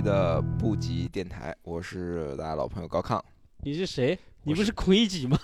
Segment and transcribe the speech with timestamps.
[0.00, 3.20] 期的布吉电台，我是大家老朋友高亢。
[3.58, 4.18] 你是谁？
[4.44, 5.38] 你不是孔乙己吗？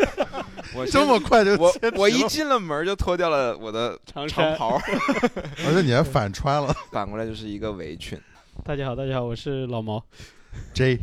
[0.76, 4.28] 我这么快就我我一进了门就脱掉了我的长。
[4.28, 4.76] 长袍，
[5.66, 8.20] 而且你还反穿了 反过来就是一个围裙。
[8.62, 10.04] 大家好，大家好，我是老毛。
[10.74, 10.98] J。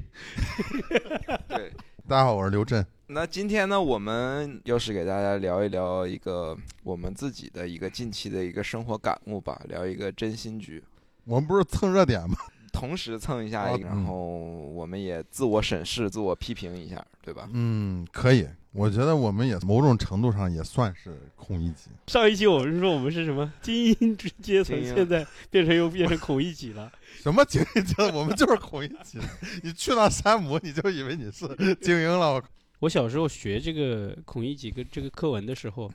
[1.48, 1.74] 对，
[2.08, 2.86] 大家好，我是刘震。
[3.08, 10.84] 那今天呢，我们又是给大家聊一聊一个我们自己的一个近期的一个生活感悟吧，聊一个真心局。
[11.26, 12.36] 我们不是蹭热点吗？
[12.74, 17.48] 同时蹭一下然后我们也自我审视、自我批评一下，对吧？
[17.54, 18.46] 嗯，可以。
[18.74, 21.92] 我觉得我们也某种程度上也算是孔乙己。
[22.08, 26.92] 上一期我们说我们是什么精英阶层，现在变成又变成孔乙己了。
[27.22, 28.16] 什么精英阶层？
[28.16, 29.20] 我们就是孔乙己。
[29.62, 31.48] 你去那山姆，你就以为你是
[31.80, 32.34] 精英了。
[32.34, 32.44] 我
[32.80, 35.90] 我小时候学这个孔乙己跟这个课文的时候，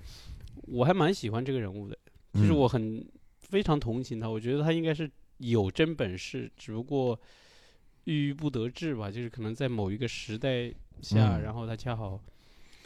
[0.62, 1.98] 我还蛮喜欢这个人物的，
[2.34, 3.04] 嗯就是我很
[3.40, 7.18] 非常同情他，我觉得他应该是有真本事，只不过
[8.04, 10.72] 郁郁不得志吧，就是可能在某一个时代
[11.02, 12.20] 下，嗯然后他恰好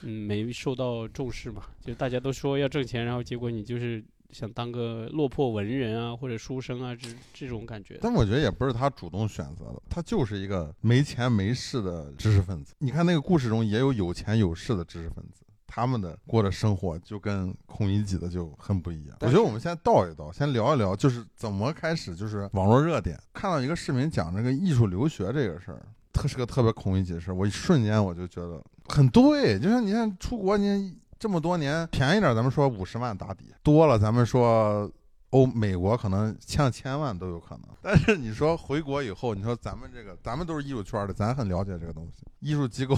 [0.03, 7.99] 嗯没受到重视嘛，就大家都说要挣钱，然后结果你就是想当个落魄文人啊或者书生啊这这种感觉。
[8.01, 12.75] 但我觉得也不是他主动选择的，他就是一个没钱没势的知识分子。
[12.79, 19.17] 你看那个故事中也有有钱有势的知识分子，他们的过的生活就跟孔乙己的就很不一样。
[19.21, 23.19] 我觉得我们先倒一倒，先聊一聊，就是怎么开始，就是网络热点。
[23.33, 25.81] 看到一个视频讲这个艺术留学这个事儿，
[26.13, 34.93] 特是个特别孔乙己的事儿，我一瞬间我就觉得很对，就像你看出国，你这么多年便宜点，咱们说五十万打底，多了咱们说
[35.31, 37.63] 欧美国可能上千万都有可能。
[37.81, 42.27] 但是你说回国以后，你说咱们这个，咱们都是艺术圈的，咱很了解这个东西。
[42.41, 42.95] 艺术机构，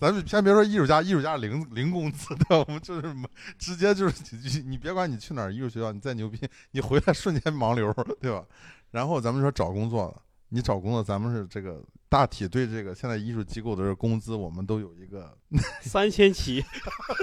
[0.00, 2.64] 咱们先别说艺术家，艺术家零零工资，对吧？
[2.66, 3.14] 我们就是
[3.58, 4.14] 直接就是
[4.64, 8.42] 你你别管你去哪儿艺术学校，你再牛逼，你回来瞬间盲流，对吧？
[8.90, 15.36] 然后咱们说找工作，你找工作，咱们是这个大体对这个现在艺术机构的这工资，我们都有一个
[15.82, 16.64] 三千起，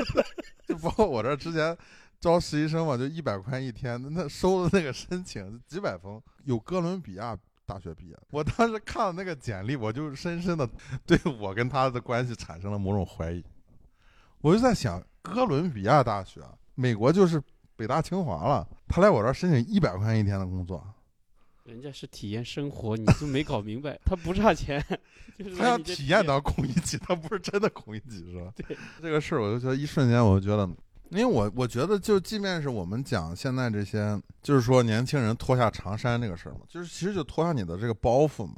[0.67, 1.75] 就包括我这之前
[2.19, 7.35] 招实习生嘛，就一百块钱一天，那收的那个申请几百封，有哥伦比亚
[7.67, 8.17] 大学毕业。
[8.31, 10.67] 我当时看了那个简历，我就深深的
[11.05, 13.43] 对我跟他的关系产生了某种怀疑。
[14.39, 16.41] 我就在想，哥伦比亚大学，
[16.75, 17.41] 美国就是
[17.75, 20.81] 北大清华了，他来我这儿申请一百块钱一天的工作，
[21.65, 24.81] 人家是体验生活，你就没搞明白，他不差钱，
[25.37, 28.53] 就是他想来你这体验到孔乙己，他不是真的孔乙己，是吧？
[28.55, 30.65] 对，这个事儿，我就觉得一瞬间，我就觉得，
[31.09, 38.55] 因为我我觉得，就即便是我们讲现在这些，就是说年轻人脱下长衫这个事儿嘛，就是其实就脱下你的这个包袱嘛。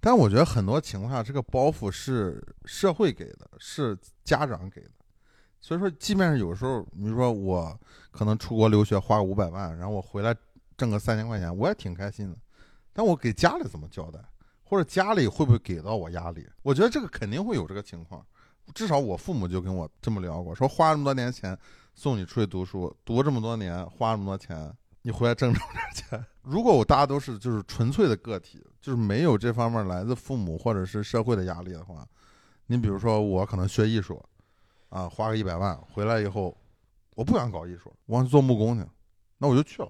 [0.00, 4.90] 但我觉得很多情况下，这个包袱是社会给的，是家长给的。
[5.60, 7.78] 所以说，即便是有时候，比如说我
[8.10, 10.34] 可能出国留学花五百万，然后我回来
[10.76, 12.36] 挣个三千块钱，我也挺开心的。
[12.92, 14.18] 但我给家里怎么交代？
[14.64, 16.48] 或者家里会不会给到我压力？
[16.62, 18.26] 我觉得这个肯定会有这个情况，
[18.74, 21.56] 至少我父母就跟我这么聊过，说花这么多年钱
[21.94, 24.72] 送你出去读书，读这么多年，花这么多钱，
[25.02, 26.26] 你回来挣这么点钱。
[26.42, 32.06] 如果我大家都是就是纯粹的个体，就是没有这方面来自父母或者是社会的压力的话，
[32.66, 34.20] 你比如说我可能学艺术，
[34.88, 36.56] 啊，花个一百万回来以后，
[37.14, 38.84] 我不想搞艺术，我想去做木工去，
[39.38, 39.88] 那我就去了。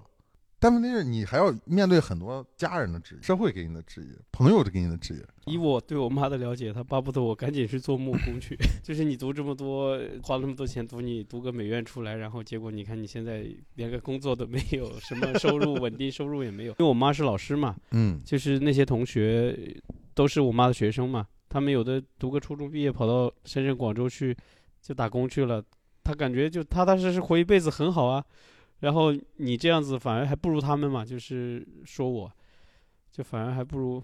[0.63, 5.51] 但问题是你还要面对很多家人的质疑、社会给你的质疑、朋友给你的质疑。
[5.51, 8.57] 以我对我妈的了解，她巴不得我赶紧去做木工去。
[8.81, 16.71] 就是你读这么多，花那么多钱读，你读个美院出来，然后结果你看你现在连个工作都没有，什么收入 稳定收入也没有。
[16.71, 19.75] 因为我妈是老师嘛，嗯，就是那些同学
[20.13, 24.33] 都是我妈的学生嘛，他们有的读个初中毕业跑到深圳、广州去
[24.81, 25.61] 就打工去了，
[26.05, 28.23] 他感觉就踏踏实实活一辈子很好啊。
[28.83, 32.29] 然后你这样子反而还不如他们嘛，就是说我，
[33.09, 34.03] 就反而还不如，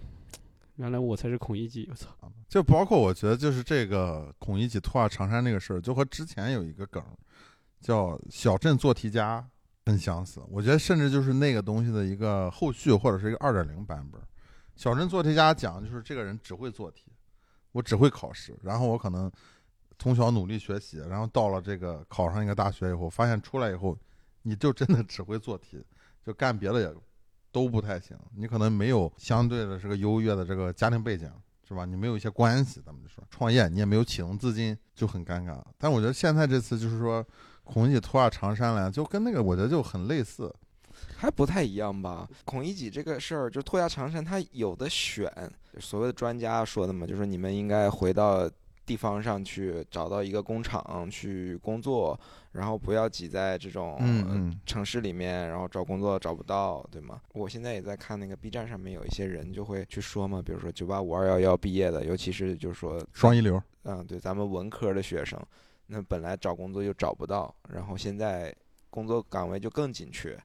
[0.76, 2.08] 原来我才是孔乙己，我操！
[2.48, 7.04] 就包括我觉得就是这个孔乙己脱下长衫这个事儿，就和之前有一个梗
[7.82, 9.46] 叫“小镇做题家”
[9.84, 10.40] 很相似。
[10.48, 14.18] 我觉得甚至就是那个东西的一个后续或者是一个二点零版本。
[14.76, 17.12] 小镇做题家讲就是这个人只会做题，
[17.72, 19.30] 我只会考试，然后我可能
[19.98, 23.94] 从小努力学习，然后到了这个考上一个大学以后，发现出来以后，
[24.42, 25.84] 你就真的只会做题，
[26.24, 26.94] 就干别的也
[27.52, 28.16] 都不太行。
[28.36, 31.30] 你可能没有相对的这个优越的这个家庭背景，
[31.66, 31.84] 是吧？
[31.84, 35.60] 你没有一些关系，咱们就说创业，你也没有启动资金，就很尴尬。
[35.78, 37.24] 但我觉得现在这次就是说，
[37.64, 40.52] 孔乙己脱下长衫来，就跟那个我觉得就很类似。
[41.16, 42.28] 还不太一样吧？
[42.44, 45.30] 孔乙己这个事儿，就脱下长衫，他有的选。
[45.78, 48.50] 所谓的专家说的嘛，就说你们应该回到
[48.84, 52.18] 地方上去找到一个工厂去工作，
[52.52, 57.20] 然后不要挤在这种城市里面，然后找工作找不到，对吗？
[57.32, 65.40] 我现在也在看那个 B 站上面有一些人就会去说嘛，比如说九八五二幺幺毕业的，尤其是就是说双一流，嗯，对，咱们文科的学生，
[65.86, 68.54] 那本来找工作就找不到，然后现在
[68.90, 70.36] 工作岗位就更紧缺，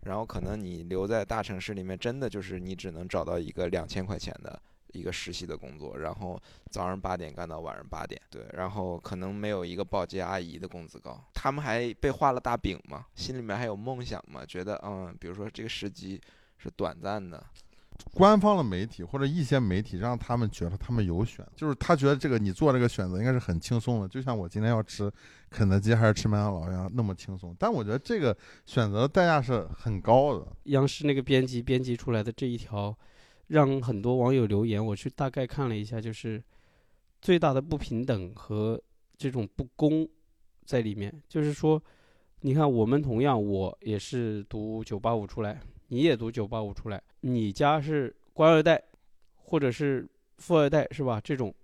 [0.00, 4.60] 然后可能你留在大城市里面，真的就是你只能找到一个两千块钱的
[4.92, 6.40] 一个实习的工作，然后
[6.70, 16.20] 早上八点干到晚上八点，对，然后可能没有一个保洁阿姨的工资高，他们还被画了大饼嘛，心里面还有梦想嘛，觉得嗯，比如说这个时机
[16.58, 17.44] 是短暂的，
[18.14, 25.10] 官方的媒体或者一些媒体让他们觉得他们有选，就是他觉得这个你做这个选择应该是很轻松的，就像我今天要吃
[25.50, 27.54] 肯德基还是吃麦当劳一样那么轻松。
[27.58, 28.36] 但我觉得这个
[28.66, 30.46] 选择的代价是很高的。
[30.64, 32.96] 央视那个编辑编辑出来的这一条，
[33.52, 34.84] 让很多网友留言。
[34.84, 36.42] 我去大概看了一下，就是
[37.20, 38.80] 最大的不平等和
[39.16, 40.08] 这种不公
[40.64, 41.12] 在里面。
[41.28, 41.80] 就是说，
[42.40, 48.82] 你看我们同样，我也是读九八五出来，你也读九八五出来，你家是官二代
[49.36, 50.08] 或者是
[50.38, 51.20] 富二代是吧？
[51.22, 51.54] 这种。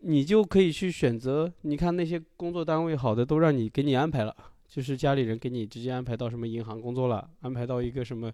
[0.00, 4.36] 你就可以去选择，你看那些工作单位好的都让你给你安排了，
[4.68, 8.30] 就是家里人给你直接安排到什么银行工作了，安排到一个什么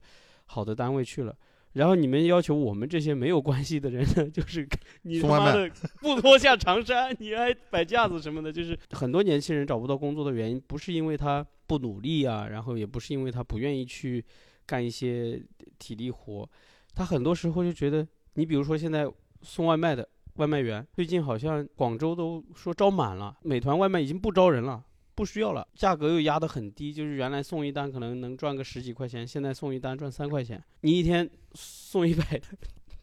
[0.47, 1.35] 好的单位去了。
[1.73, 4.69] 然后你们要求我们这些没有关系的人呢， 就是
[5.03, 5.71] 你他妈的
[6.01, 14.25] 不脱下长衫， 你还摆架子什么的，就是很多年轻人找不到工作的原因，不是因为他不努力啊，然后也不是因为他不愿意去
[14.67, 15.43] 干一些
[15.79, 16.49] 体力活，
[16.95, 19.07] 他很多时候就觉得，你比如说现在
[19.41, 24.85] 送外卖的外卖员，最近好像广州都说招满了，美团外卖已经不招人了。
[25.15, 30.63] 不需要了，价格又压得很低，就是原来送一单可能能赚个十几块钱，现在送一单赚三块钱。
[30.81, 32.43] 你一天送一百单，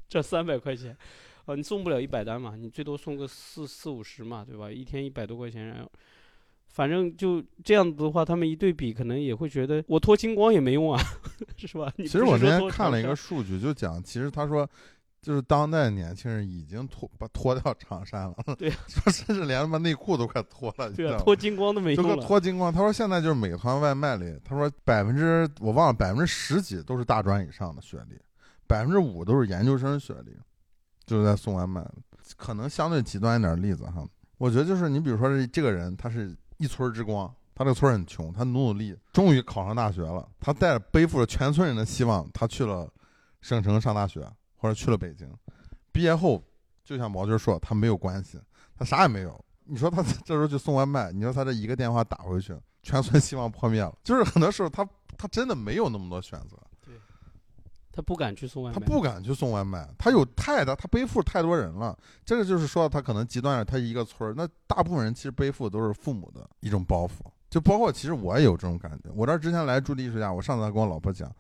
[0.08, 0.98] 赚三百块钱，
[1.46, 4.72] 啊，你送不了一百单嘛，你最多送个四四五十嘛，对吧？
[4.72, 5.92] 一天一百多块钱，然后
[6.68, 11.00] 反正就这样子的话，他们一对比，可能也会觉得我脱精光也没用啊，
[11.58, 11.92] 是吧？
[11.98, 14.68] 其其实我那天看了一个数据，就讲，其实他说，
[15.22, 22.26] 就是当代年轻人已经脱把脱掉长衫了，对 说甚至连他妈内裤都快脱了，对脱精光都没就跟用了。
[22.26, 22.72] 脱精光。
[22.72, 28.18] 他说现在就是美团外卖里，他说百分之我忘了百分之十几都是大专以上的学历，
[28.66, 30.38] 百分之五都是研究生学历，
[31.06, 31.86] 就是在送外卖。
[32.38, 34.06] 可能相对极端一点的例子哈，
[34.38, 42.88] 我觉得就是你比如说这这个人他是一村之光，他这个村很穷，他努努力，终于考上大学了，他带着背负着全村人的希望，他去了
[43.42, 44.22] 省城上大学，
[44.60, 45.28] 或者去了北京，
[45.92, 46.44] 毕业后
[46.84, 48.40] 就像毛军说，他没有关系，
[48.76, 49.44] 他啥也没有。
[49.64, 53.98] 你说他这时候去送外卖，你说他这一个电话打回去，全村 希望破灭了。
[54.04, 56.58] 就是很多时候他他真的没有那么多选择，
[57.92, 61.98] 他不敢去送外卖，他不敢去送外卖，他有太大，他背负太多人了。
[62.26, 67.12] 这个就是说他可能极端点，他一个村儿，那大部分人其实背负的都是父母的一种包袱，
[67.50, 69.10] 就包括其实我也有这种感觉。
[69.14, 71.32] 我这儿之前来驻地艺术家，我上次还跟我老婆讲，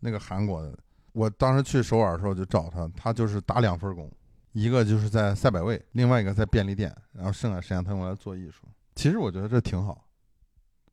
[0.00, 0.78] 那个韩国的，
[1.16, 4.12] 我当时去首尔的时候就找他，他就是打两份工，
[4.52, 8.68] 一个就是在赛百味，另外一个在便利店，然后剩下时间他用来做艺术。
[8.94, 10.04] 其实我觉得这挺好，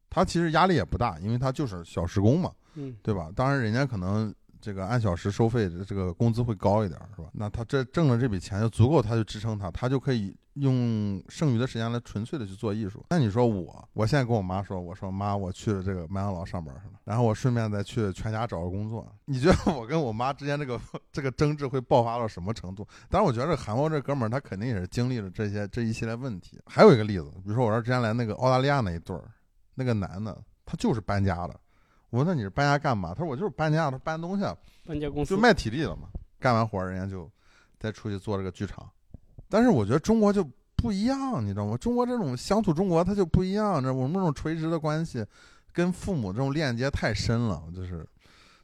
[0.10, 3.30] 他其实压力也不大，因为他就是小时工嘛，嗯，对吧？
[3.36, 7.28] 当然人家可能这个按小时收费的这个工资会高一点，是吧？
[7.34, 13.06] 那他这挣了这笔钱就足够他去支撑他，他就可以用剩余的时间来纯粹的去做艺术。
[13.10, 19.06] 那你说我，我现在跟我妈说，我说妈，我去了这个麦当劳上班去了，然后我顺便再去全家找个工作。
[19.26, 20.80] 你觉得我跟我妈之间这个
[21.12, 22.88] 这个争执会爆发到什么程度？
[23.10, 26.58] 当然，我觉得韩国这哥们儿他肯定也是经历了这些这一系列问题。
[26.68, 29.26] 还有一个例子，比如说我这之前来那个澳大利亚那一对儿，
[29.76, 31.54] 那个男的他就是搬家了。
[32.14, 33.10] 我说那你是搬家干嘛？
[33.10, 34.56] 他说我就是搬家，他搬东西啊，
[34.86, 36.08] 搬家公司就卖体力了嘛。
[36.40, 37.28] 干完活儿人家就
[37.80, 38.88] 再出去做这个剧场。
[39.50, 41.76] 但是我觉得中国就不一样，你知道吗？
[41.76, 45.26] 中国这种乡土中国它就不一样，这我们这种垂直的关系
[45.72, 48.08] 跟父母这种链接太深了，就是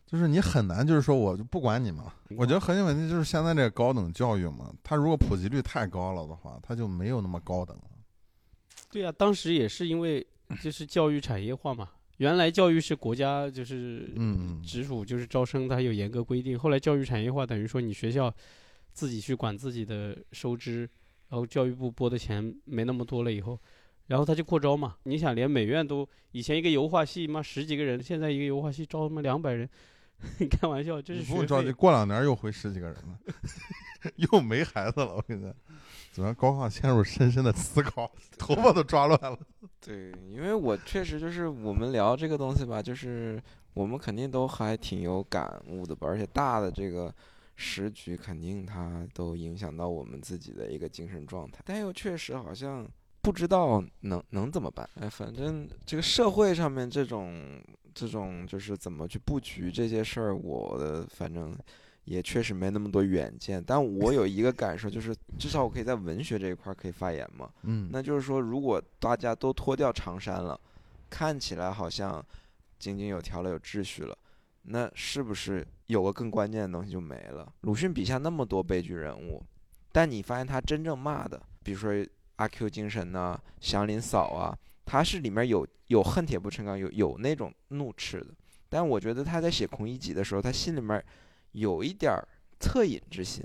[0.05, 2.13] 就是你很难就是说我就不管你们了。
[2.37, 7.83] 我觉得核心问题就是现在这个高等教育嘛，它如果普及率太高了的话，它就没有那么高等了。
[8.91, 10.23] 对呀、当时也是因为
[10.61, 11.89] 就是教育产业化嘛。
[12.19, 16.59] 原来教育是国家就是嗯，直属，就是招生它有严格规定。
[16.59, 18.33] 后来教育产业化，等于说你学校
[18.91, 20.81] 自己去管自己的收支，
[21.29, 23.57] 然后教育部拨的钱没那么多了以后，
[24.07, 24.97] 然后他就扩招嘛。
[25.03, 29.69] 你想，连美院都以前一个油画系妈十几个人，现在一个油画系招他妈两百人，你
[30.49, 33.19] 开玩笑，这是不用着急，过两年又回十几个人了，
[34.15, 35.15] 又没孩子了。
[35.15, 35.53] 我跟你讲，
[36.11, 39.37] 怎么高亢陷入深深的思考，头发都抓乱了。
[39.79, 43.41] 对，因为我确实就是我们聊这个东西吧，就是
[43.73, 47.13] 我们肯定都还挺有感悟的吧，而且大的这个
[47.55, 51.61] 时局，肯定它都影响到我们自己的一个精神状态。
[51.65, 52.85] 但又确实好像
[53.21, 54.89] 不知道能能怎么办。
[54.99, 57.61] 哎，反正这个社会上面这种
[57.99, 61.57] 这种就是怎么去布局这些事儿，我的反正。
[62.05, 67.47] 也确实没那么多远见，但我有一个感受，就是至少我可以在文学这一块可以发言嘛。
[67.61, 70.59] 嗯，那就是说，如果大家都脱掉长衫了，
[71.07, 72.25] 看起来好像
[72.79, 74.17] 井井有条了、有秩序了，
[74.63, 77.47] 那是不是有个更关键的东西就没了？
[77.61, 79.43] 鲁迅笔下那么多悲剧人物，
[79.91, 81.93] 但你发现他真正骂的，比如说
[82.37, 84.57] 阿 Q 精神呐、祥林嫂啊，
[84.89, 88.27] 他是里面有有恨铁不成钢，有有那种怒斥的。
[88.67, 91.03] 但我觉得他在写孔乙己的时候，他心里面。
[91.53, 92.27] 有一点儿
[92.59, 93.43] 恻隐之心，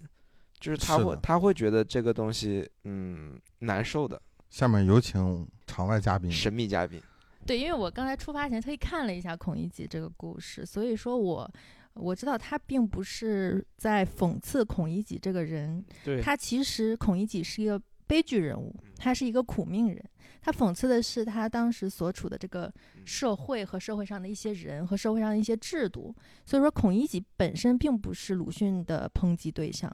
[0.60, 4.20] 就是他会他会觉得这个东西嗯难受的。
[4.50, 7.00] 下面有请场外嘉宾，神秘嘉宾。
[7.46, 11.50] 对，因为我刚才出发前特意看了一下孔乙己这个故事，所以说我
[11.94, 15.82] 我知道他并不是在讽刺孔乙己这个人，
[16.22, 20.04] 他其实孔乙己是一个悲剧人物，他是一个苦命人。
[20.44, 22.70] 他讽刺的是他当时所处的这个
[23.06, 29.90] 社会和社会上的一些人和社会上的一些制度，所以说孔乙己本身并不是鲁迅的抨击对象，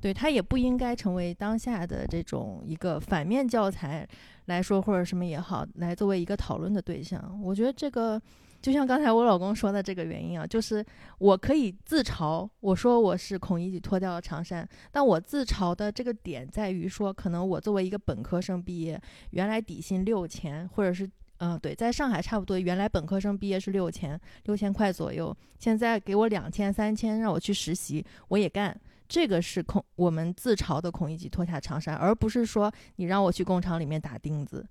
[0.00, 4.08] 对他也不应该成为当下的这种一个反面教材
[4.46, 7.38] 来说或者什么也好，来作为一个讨论的对象。
[7.42, 8.20] 我觉得这个。
[8.60, 10.84] 就像刚才我老公说的这个原因啊，就是
[11.18, 19.00] 我可以自嘲，我说我是孔乙己脱掉了长衫，但我自嘲的这个点在于说，可能我作为一个本科生毕业，
[19.30, 34.66] 原来底薪六千，或者是嗯对，在上海差不多，原来本科生毕业是六千六千块左右，现在给我两千三千让我去实习，我也干，这个是孔我们自嘲的孔乙己脱下长衫，而不是说你让我去工厂里面打钉子。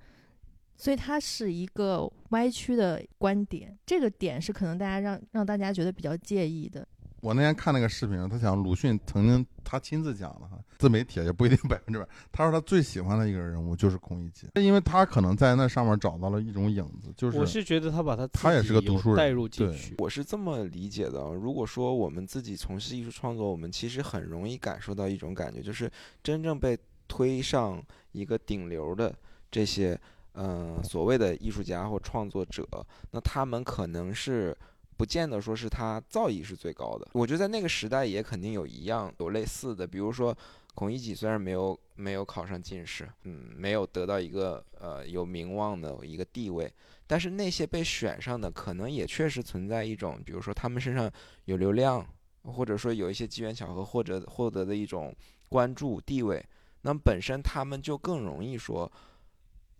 [0.77, 6.87] 所以它是一个歪曲的观点，这个点是可能大家让让大家觉得比较介意的。
[7.21, 12.07] 我那天看那个视频，他讲鲁迅曾经他亲自讲的哈，自媒体也不一定百分之百。
[12.31, 17.11] 他说他最喜欢的一个人物就是孔乙己，因为他可能在那上面找到了一种影子。
[17.17, 19.95] 就是我是觉得他把他他也是个读书人带入进去。
[19.97, 25.91] 我是这么理解的，如果说我们自己从事艺术创作，我们其实很容易感受到一种感觉，就是
[26.21, 29.13] 真正被推上一个顶流的
[29.49, 29.99] 这些。
[30.39, 32.63] 嗯，所谓的艺术家或创作者，
[33.11, 34.55] 那他们可能是
[34.95, 37.07] 不见得说是他造诣是最高的。
[37.13, 40.37] 我觉得在那个时代也肯定有一样有类似的，比如说
[40.75, 46.71] 孔乙己虽然没有没有考上进士，嗯，没有得到一个呃有名望的一个地位，
[47.07, 51.11] 但是那些被选上的可能也确实存在一种，比如说他们身上
[51.45, 52.05] 有流量，
[52.43, 55.11] 或者说有一些机缘巧合或者获得的一种
[55.49, 56.45] 关注地位，
[56.81, 58.91] 那本身他们就更容易说。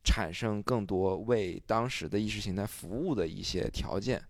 [0.08, 4.24] 产生更多为当时的意识形态服务的一些条件，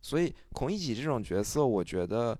[0.00, 2.38] 所以孔乙己这种角色，我觉得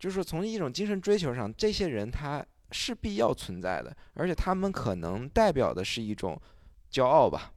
[0.00, 6.36] 就是从一种精神追求上，这些人他是必要存在的，而且他们可能代表的是一种
[6.90, 7.52] 骄傲吧。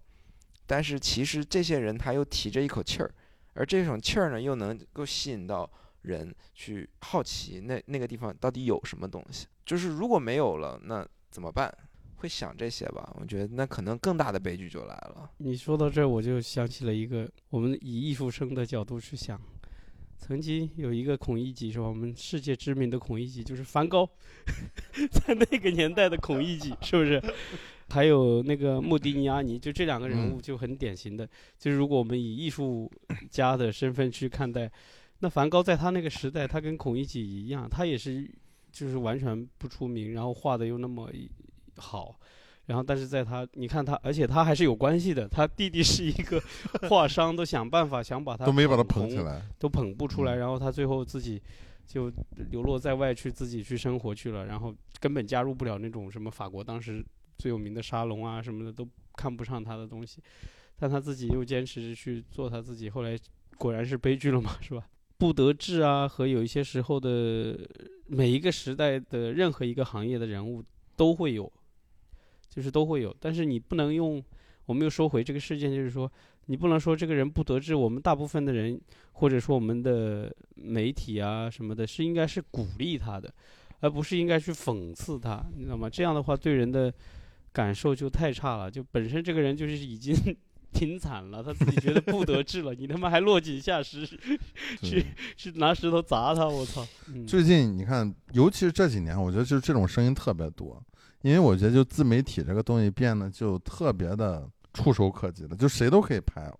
[0.67, 3.11] 但是其实这些人他又提着一口气儿，
[3.53, 5.67] 而这种气儿呢，又能够吸引到
[6.03, 9.47] 人去好奇那那个地方到底有什么东西。
[9.65, 11.75] 就是如果没有了，那怎么办？
[12.17, 13.15] 会想这些吧？
[13.19, 15.29] 我觉得那可能更大的悲剧就来了。
[15.37, 19.39] 你说到这，我就想起了一个，我们以艺术生的角度去想，
[20.17, 21.87] 曾经有一个孔乙己，是吧？
[21.87, 24.09] 我们世界知名的孔乙己就是梵高，
[25.11, 27.21] 在那个年代的孔乙己，是不是？
[27.89, 31.29] 还有那个穆迪尼阿尼，就这两个人物就很典型的。
[31.59, 32.91] 就是如果我们以艺术
[33.29, 34.71] 家的身份去看待，
[35.19, 38.27] 那梵高在他那个时代，他跟孔乙己一样，他也是
[38.71, 41.11] 就是完全不出名，然后画的又那么。
[41.77, 42.19] 好，
[42.65, 45.27] 然后但是在他，你看他，而且他还是有关系的。
[45.27, 46.41] 他弟弟是一个
[46.89, 50.35] 画商，都想办法想把他都没把他捧起来，都捧不出来。
[50.35, 51.41] 然后他最后自己
[51.85, 52.11] 就
[52.49, 54.45] 流落在外去，自己去生活去了。
[54.45, 57.05] 然后根本加入不了那种什么法国当时
[57.37, 60.21] 最有名的沙龙啊什么的，都看不上他的东西。
[60.77, 63.17] 但他自己又坚持去做他自己，后来
[63.57, 64.87] 果然是悲剧了嘛，是吧？
[65.17, 67.57] 不得志啊，和有一些时候的
[68.07, 70.63] 每一个时代的任何一个行业的人物
[70.95, 71.49] 都会有。
[72.55, 74.23] 就是都会有，但是你不能用。
[74.67, 76.11] 我们又说回这个事件，就是说，
[76.47, 77.75] 你不能说这个人不得志。
[77.75, 78.81] 我们大部分的人，
[79.11, 83.31] 或者说我们的媒体啊什么的，是应该是鼓励他的，
[83.81, 85.87] 而不是应该去讽刺他，你知道吗？
[85.87, 86.91] 这样的话对人的
[87.53, 88.71] 感受就太差了。
[88.71, 90.15] 就本身这个人就是已经
[90.73, 94.03] 挺惨了，他自己觉得不得志了，你他妈还落井下石，
[94.81, 95.05] 去
[95.37, 96.83] 去拿石头砸他，我操！
[97.27, 100.83] 最近你看，尤其是这几年，我觉得就是这种声音特别多。
[101.25, 106.55] 因为我觉得，就自媒体这个东西变得就特别的触手可及了，就谁都可以拍了，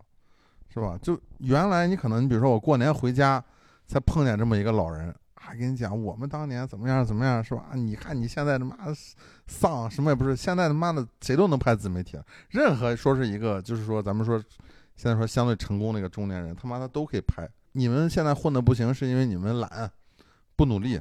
[0.74, 0.98] 是吧？
[1.04, 3.44] 就原来你可能，你比如说我过年回家，
[3.86, 7.74] 才碰见这么一个老人，还跟你讲我们当年怎么样怎么样是吧？
[7.76, 8.76] 你看你现在他妈
[9.46, 14.44] 丧什么也不是，现在他妈的谁都能拍自媒体了，任何说是一个就是说咱们说
[14.96, 17.48] 现在说相对成功的一个中年人，他妈的都可以拍。
[17.74, 19.92] 你们现在混的不行，是因为你们懒，
[20.56, 21.00] 不努力。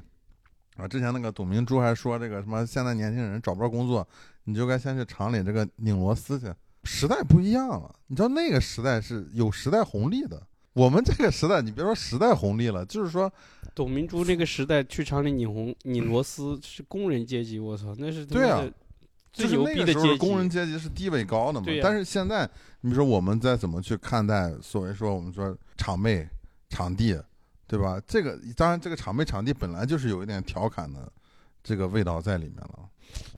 [0.77, 4.07] 啊，之前那个董明珠还说这个什么，现在年轻人找不着工作，
[4.45, 6.53] 你就该先去厂里这个拧螺丝去。
[6.83, 10.43] 时代不一样了，你知道那个时代是有时代红利的，
[10.75, 13.33] 我们这个时代，你别说时代红利了，就是说，
[13.75, 18.63] 董明珠那个时代去厂里拧红拧螺丝是工人阶级，我操，那是对啊，
[19.33, 21.67] 最牛逼的阶级，工人阶级是地位高的嘛。
[21.83, 22.47] 但是现在，
[22.83, 26.29] 你说我们再怎么去看待所谓说我们说厂妹、
[26.69, 27.19] 场地。
[27.67, 28.01] 对吧？
[28.07, 31.11] 这个当然，这个场没场地本来就是有一点调侃的
[31.63, 32.89] 这个味道在里面了。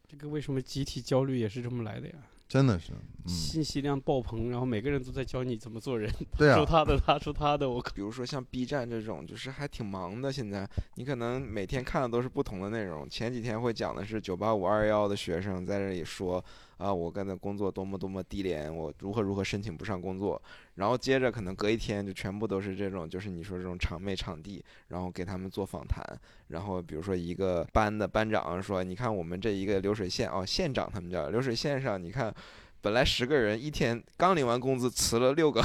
[0.09, 2.15] 这个为什么集体焦虑也是这么来的呀？
[2.49, 2.93] 真的是，
[3.27, 6.09] 信息量爆棚，然后每个人都在教你怎么做人。
[6.39, 7.93] 对啊，说他的，他说他的，我靠。
[7.93, 10.33] 比如说像 B 站这种，就是还挺忙的。
[10.33, 13.09] 现在你可能每天看的都是不同的内容。
[13.11, 16.43] 前几天会讲的是九八五二幺的学生在这里说。
[16.79, 20.41] 啊，我干的工作多么多么低廉，我如何如何申请不上工作，
[20.75, 26.05] 然后接着可能隔一天就全部都是这种，就是你说这种场妹场地，然后给他们做访谈，
[26.49, 32.35] 然后比如说一个班的班长说，你看我们这一个流水线哦，县长他们叫流水线上，你看
[32.83, 35.65] 本来十个人一天刚领完工资辞了六个，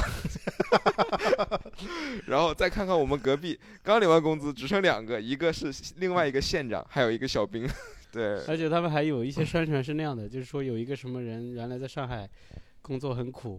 [2.26, 7.68] 然后再看看我们隔壁刚领完工资只剩两个，一个是另外一个县长，还有一个小兵。
[8.12, 12.28] 对，而且他们还有一些宣传是那样的，就是说有一个什么人原来在上海
[12.82, 13.58] 工作很苦，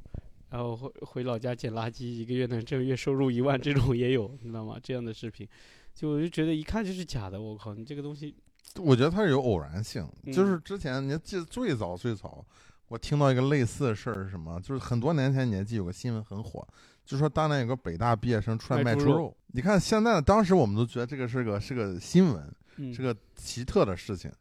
[0.52, 4.78] 然后回回老家捡垃圾，一个月能挣月收入一万，这种也有，你知道吗？
[4.84, 5.48] 这样的视频，
[5.96, 7.42] 就我就觉得一看就是假的。
[7.42, 8.36] 我靠，你这个东西，
[8.78, 12.46] 我觉得它是有偶然性，就是之前你记得最早最早，
[12.90, 14.62] 我听到一个类似的事儿是什么？
[14.62, 16.64] 就是很多年前你还记有个新闻很火，
[17.04, 19.36] 就说当年有个北大毕业生出来卖猪肉。
[19.48, 24.32] 你看现在当时我们都觉得这个是个是个新闻，是个奇特的事情。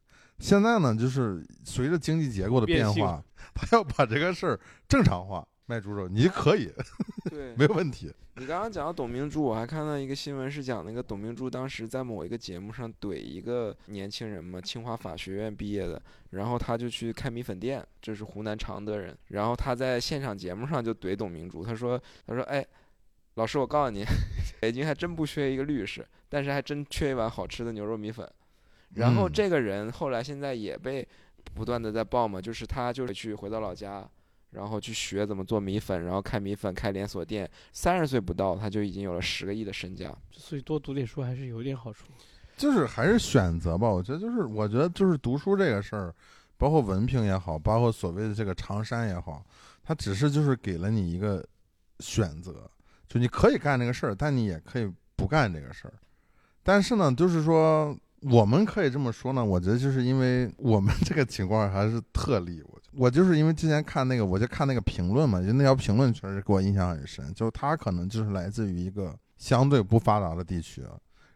[0.42, 3.22] 现在呢，就是随着经济结构的变化，
[3.54, 4.58] 他要把这个事儿
[4.88, 6.68] 正常化，卖猪肉你可以，
[7.30, 8.12] 对，没有问题。
[8.36, 22.66] 你刚刚讲到董明珠，我还看到一个新闻是讲那个董明珠当时在某一个节目上怼一个年轻人嘛，清华法学院毕业的，然后他就去开米粉店，这是湖南常德人，然后他在现场节目上就怼董明珠，他说，他说，哎，
[23.34, 24.02] 老师，我告诉你，
[24.60, 28.28] 北京还真不缺一个律师，但是还真缺一碗好吃的牛肉米粉。
[28.94, 31.06] 然后这个人后来现在也被
[31.54, 34.06] 不断的在报嘛，就是他就是去回到老家，
[34.50, 40.14] 然后去学怎么做米粉，然后开米粉开连锁店，三十岁不到他就已经有了十个亿的身价。
[40.30, 42.04] 所以多读点书还是有点好处。
[42.56, 46.14] 就是还是选择吧，我觉得就是我觉得就是读书这个事儿，
[46.58, 49.44] 包括文凭也好，包括所谓的这个长衫也好，
[49.82, 51.42] 它只是就是给了你一个
[52.00, 52.70] 选择，
[53.08, 55.94] 就你可以干这个事儿，但你也可以不干这个事儿。
[56.62, 57.96] 但是呢，就是说。
[58.22, 62.62] 我们可以这么说呢，我觉得就是因为我们这个情况还是特例。
[62.64, 67.32] 我我就是因为之前看那个，我就看那个评论嘛，就那条评论确实给我印象很深。
[67.34, 70.82] 就他可能就是来自于一个相对不发达的地区，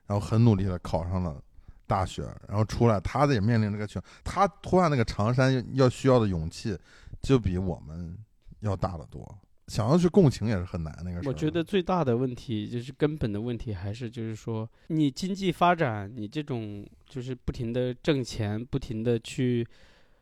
[0.06, 1.42] 然后很努力的考上了
[1.86, 6.78] 大学，然后出来，他也面临这个情他脱下那个长衫要需要的勇气，
[7.20, 8.16] 就比我们
[8.60, 9.26] 要大得多。
[9.68, 11.20] 想要去共情也是很难那个。
[11.28, 19.66] 我觉得最大的问题就是根本的问题，还是就是说，你经济发展，你这种就是不停的挣钱，不停的去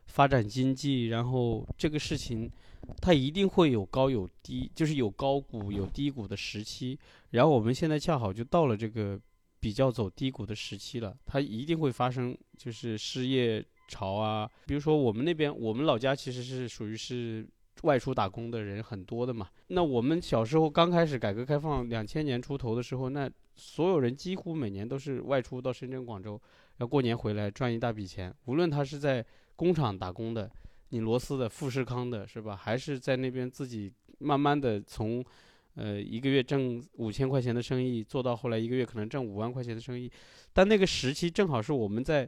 [0.07, 2.51] 发展经济，然后这个事情，
[2.99, 6.97] 它一定会有高有低，就是有高谷有低谷的时期。
[7.29, 9.19] 然后我们现在恰好就到了这个
[9.59, 14.49] 比较走低谷的时期了，它一定会发生就是失业潮啊。
[14.65, 17.47] 比如说我们那边，我们老家其实是属于是。
[17.83, 26.41] 外出打工的人很多的嘛，那我们小时候刚开始改革开放两千年出头的时候，那所有人几乎每年都是外出到深圳、广州，
[26.77, 28.33] 要过年回来赚一大笔钱。
[28.45, 29.23] 无论他是在
[29.55, 30.49] 工厂打工的、
[30.89, 32.55] 拧螺丝的、富士康的，是吧？
[32.55, 35.23] 还是在那边自己慢慢的从，
[35.75, 40.09] 呃，一个月挣五千块钱的生意做到后来一个月可能挣五万块钱的生意，
[40.53, 42.27] 但那个时期正好是我们在。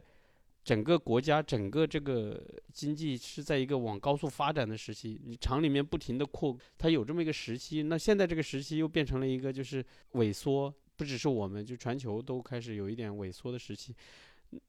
[0.68, 2.38] 整个国家整个这个
[2.74, 7.84] 经济是在一个往高速发展的时期，你厂里面不停的扩，它有这么一个时期。
[7.84, 13.94] 那现在这个时期又变成了一个就是萎缩，不只是我们，就全球都开始有一点萎缩的时期，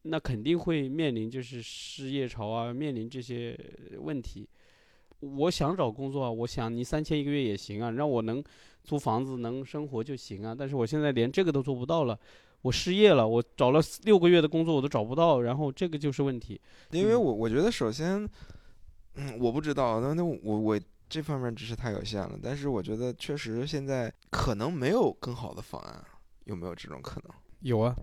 [0.03, 3.59] 那肯定会面临就是失业潮啊，面临这些
[3.97, 4.47] 问题。
[5.19, 8.41] 我想找工作啊，我想你三千一个月也行啊，让我能
[8.85, 12.17] 租房子能生活就行啊，但是我现在连这个都做不到了。
[12.61, 16.59] 我失业了，我找了六个月的工作我都找不到，然后这个就是问题。
[16.91, 18.27] 因为我我觉得首先，
[19.15, 22.37] 嗯，我不知道，那那我我这方面知识太有限了。
[22.41, 26.03] 但是我觉得确实现在可能没有更好的方案，
[26.45, 27.31] 有没有这种可能？
[27.61, 27.95] 有啊，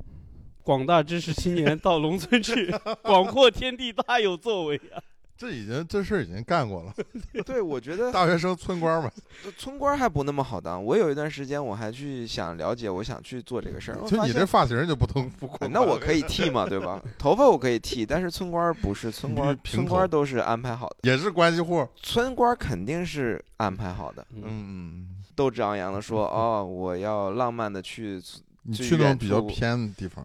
[0.63, 2.71] 广大知识青年到农村去，
[3.03, 5.03] 广阔天地大有作为啊！
[5.39, 6.95] 这已经这事儿已经干过了，
[7.45, 9.11] 对，我觉得大学生村官嘛，
[9.59, 10.83] 村官还不那么好当。
[10.83, 13.99] 我有一段时间我还去想了解，我想去做这个事儿。
[14.09, 15.69] 就你这发型就不通不过。
[15.69, 17.03] 那我可以剃嘛，对吧？
[17.19, 21.87] 头发我可以剃，但是村官不是，村官平村官都是安排好的，也是关系户。
[22.03, 28.23] 村官肯定是安排好的，嗯，嗯，斗志昂扬的说，哦，我要浪漫的去
[28.63, 30.25] 你去那种比较偏的地方，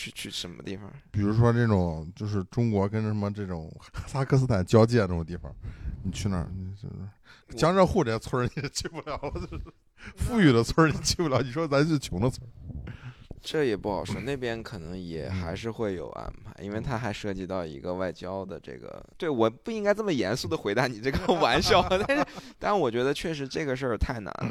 [0.00, 0.90] 去去什么地方？
[1.10, 5.54] 比如说这种就是中国跟什么这种哈萨克斯坦交界这种地方，
[6.02, 9.62] 你去那儿，你就是江浙沪这些村儿你去不了了，就是
[10.16, 11.42] 富裕的村儿你去不了。
[11.42, 12.92] 你说咱是穷的村儿，
[13.42, 19.04] 这也不好说，那边可能也嗯还是会有安排，因为它还涉及到一个外交的这个。
[19.18, 22.26] 对，我不应该这么严肃的回答你这个 玩笑，但是，
[22.58, 24.50] 但我觉得确实这个事儿太难了。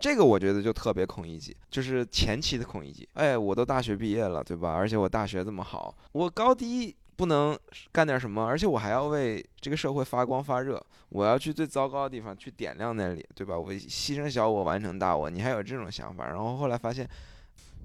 [0.00, 3.08] 这个我觉得就特别孔乙己，就是前期的孔乙己。
[3.12, 4.72] 哎，我都大学毕业了，对吧？
[4.72, 7.56] 而且我大学这么好，我高低不能
[7.92, 10.82] 干点什么，而且我还要为这个社会发光发热。
[11.10, 13.58] 我要去最糟糕的地方去点亮那里，对吧？
[13.58, 15.28] 我牺牲小我，完成大我。
[15.28, 17.06] 你还有这种想法，然后后来发现，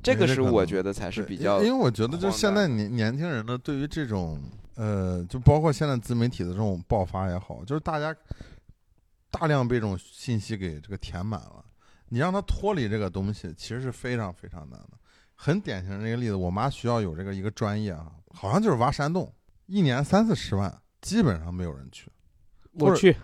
[0.03, 4.39] 这个是我觉得才是比较因为我觉得就现在年年轻人呢，对于这种
[4.75, 8.15] 呃，就包括现在自媒体的这种爆发也好，就是大家
[9.31, 11.64] 大量被这种信息给这个填满了，
[12.09, 14.91] 你让他脱离这个东西，其实是非常非常难的。
[15.33, 19.31] 很典型的一个例子，我妈学校有这个一个专业啊，好像就是挖山洞，
[19.65, 22.09] 一年三四十万，基本上没有人去。
[22.71, 23.15] 我去，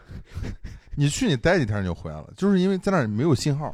[0.96, 3.74] 你去你待几天你就回来了，就是因为在那儿没有信号，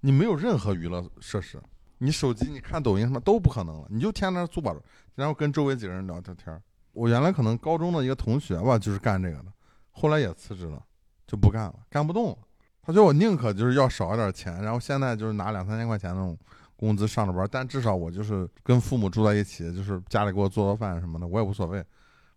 [0.00, 1.60] 你没有任何娱乐设施，
[1.98, 4.80] 你手机你看抖音什么都不可能了，你就天天坐着，
[5.14, 6.62] 然后跟周围几个人聊聊天儿。
[6.92, 9.46] 我原来可能高中的一个同学吧，就是干这个的，
[9.90, 10.82] 后来也辞职了，
[11.26, 12.38] 就不干了，干不动了。
[12.86, 16.38] 他说我宁可就是要少一点钱，然后现在就是拿两三千块钱那种
[16.76, 21.84] 工资上着班，但至少我就是跟父母住在一起，就是家里给我做做饭什么的，我也无所谓。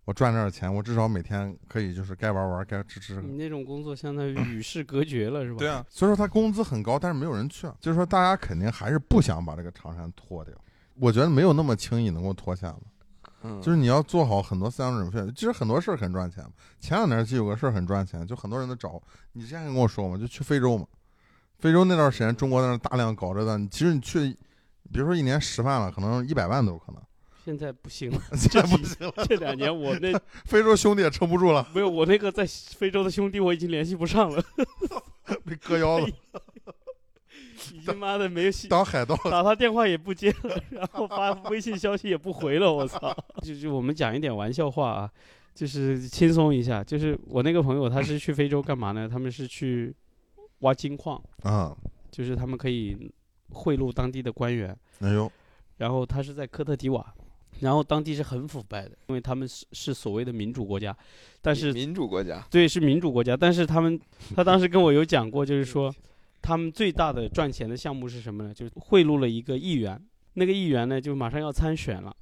[0.06, 3.22] 我赚这点钱，我至少每天可以就是该玩玩，该吃吃。
[3.22, 5.60] 你那种工作相当于与世隔绝了，是吧？
[5.60, 7.76] 对啊，所以说他工资很高，但是没有人去啊。
[7.80, 10.56] 就是说大家肯定还是不想把这个长衫脱掉。
[10.96, 12.82] 我觉得没有那么轻易能够脱下的，
[13.44, 15.34] 嗯，就是你要做好很多思想准备。
[15.34, 16.44] 其实很多事儿很赚钱。
[16.80, 19.02] 前两年就有个事儿很赚钱，就很多人都找
[19.34, 20.86] 你之前跟我说嘛，就去非洲嘛。
[21.58, 24.30] 非洲那段时间，中国在那大量搞这个，其实你去，
[24.92, 27.02] 比如说一年十万了，可能一百万都有可能。
[27.46, 30.12] 现在不行了， 现在不行了，这两年我那
[30.46, 34.44] 非洲兄弟也撑不住了，没有我那个在非洲的兄弟，我已经联系不上了，
[35.46, 36.08] 被割腰了，
[37.74, 39.16] 已经妈的没有信，当海盗。
[39.30, 43.16] 打他电话也不接了，然后发微信消息也不回了，我操！
[43.42, 45.12] 就就我们讲一点玩笑话啊，
[45.54, 46.84] 就是轻松一下。
[46.84, 49.08] 就是我那个朋友他是去非洲干嘛呢？
[49.08, 49.94] 他们是去
[50.60, 51.76] 挖金矿，啊，
[52.12, 53.12] 就是他们可以
[53.52, 54.76] 贿赂当地的官员。
[55.00, 55.32] 哎呦，
[55.78, 57.14] 然后他是在科特迪瓦，
[57.62, 60.96] 然后当地是很腐败的，因为他们是是所谓的民主国家，
[61.42, 64.00] 但是民主国家，对是民主国家，但是他们
[64.36, 65.94] 他当时跟我有讲过，就是说
[66.42, 68.54] 他们最大的赚钱的项目是什么呢？
[68.54, 70.02] 就是贿赂了一个议员，
[70.34, 72.16] 那个议员呢就马上要参选了，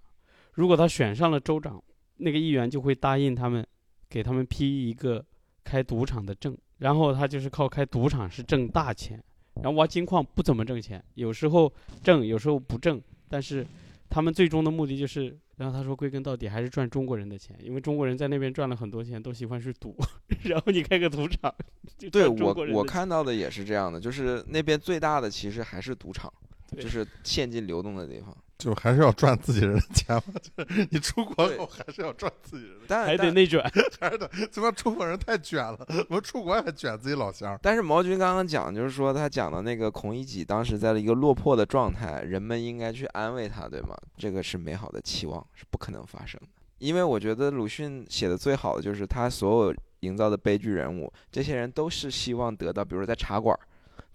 [0.54, 1.82] 如果他选上了州长，
[2.18, 3.66] 那个议员就会答应他们，
[4.10, 5.24] 给他们批一个
[5.64, 9.24] 开赌场的证，然后他就是靠开赌场是挣大钱，
[9.56, 11.72] 然后挖金矿不怎么挣钱，有时候
[12.04, 13.66] 挣，有时候不挣，但是
[14.10, 19.96] 他们最终的目的就是，然后他说归根到底还是赚中国人的钱，因为中国人在那边赚了很多钱，都喜欢去赌，
[20.46, 21.54] 然后你开个赌场，
[21.98, 28.36] 就对我我看到的也是这样的，就是那边最大的其实还是赌场，对就是现金流动的地方。
[28.58, 32.86] 就还是要赚自己人的钱嘛，就是你出国后还是要赚自己人的钱。
[32.88, 33.62] 但还得内卷，
[34.02, 35.78] 还是的，他妈中国人太卷了，
[36.10, 37.56] 我们出国还卷自己老乡。
[37.62, 43.96] 但是毛军刚刚讲，就是说他讲的那个孔乙己当时在一个落魄的状态，人们应该去安慰他，对吗？
[44.18, 46.48] 这个是美好的期望，是不可能发生的。
[46.80, 53.60] 因为我觉得鲁迅写的最好的就是他所有营造的悲剧人物，这些人都是希望得到，比如说在茶馆儿、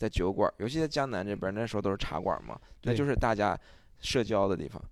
[0.02, 3.56] 在酒馆，尤其在江南这边，那时候都是茶馆嘛，那就是大家
[4.00, 4.82] 社交的地方。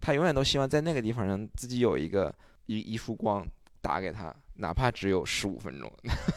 [0.00, 2.34] 他永远都希望在那个地方让自己有一个
[2.66, 3.46] 一一束光
[3.80, 5.88] 打给他，哪怕只有十五分钟。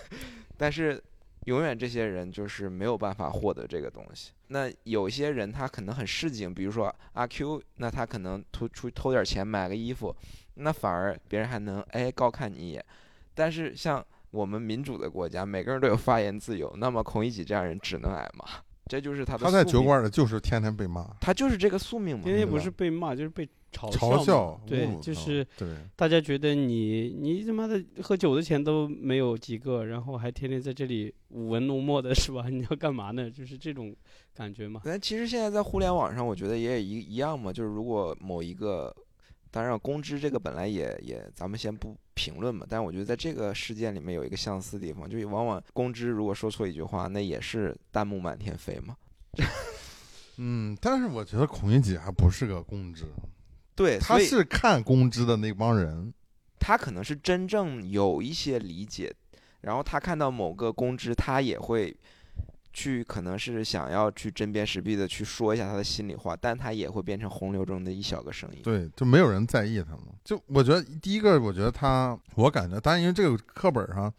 [0.58, 1.02] 但是
[1.46, 4.32] 永远这些人就是没有办法获得这个东西。
[4.50, 10.16] 那有些人他可能很市井，比如说阿 Q，那他可能偷出偷点钱买个衣服，
[10.54, 12.86] 那反而别人还能哎高看你一眼。
[13.34, 18.46] 但是像我们民主的国家，每个人都有发言自由，那么孔乙己这样人只能挨骂。
[18.88, 22.24] 这就是他的他在酒，馆里就是天天被骂、他就是这个宿命嘛。
[22.24, 32.50] 天天不是被骂就是被嘲嘲笑，对就是对，大家觉得你你他妈的喝酒的钱都没有几个，然后还天天在这里舞文弄墨的 是吧？
[32.50, 33.30] 你要干嘛呢？
[33.30, 33.96] 就是这种
[34.34, 34.82] 感觉嘛。
[34.84, 38.92] 但其实现在在互联网上，我觉得也一一样嘛，就是如果某一个，
[39.52, 48.96] 当然公知这个本来也也，咱们先不评论嘛，但是我觉得在这个事件里面有一个相似的地方，就是往往公知如果说错一句话，那也是弹幕满天飞嘛。
[50.38, 53.04] 嗯，但是我觉得孔乙己还不是个公知，
[53.76, 56.14] 对，他是看公知的那帮人。
[56.60, 59.12] 他可能是真正有一些理解，
[59.62, 61.96] 然后他看到某个公知，他也会
[62.80, 68.62] 去，可能是想要去针砭时弊的去说一下他的心里话，但他也会变成洪流中的一小个声音。
[68.64, 70.06] 对，就没有人在意他们。
[70.24, 74.12] 就我觉得第一个，我觉得他，我感觉，当然因为这个课本上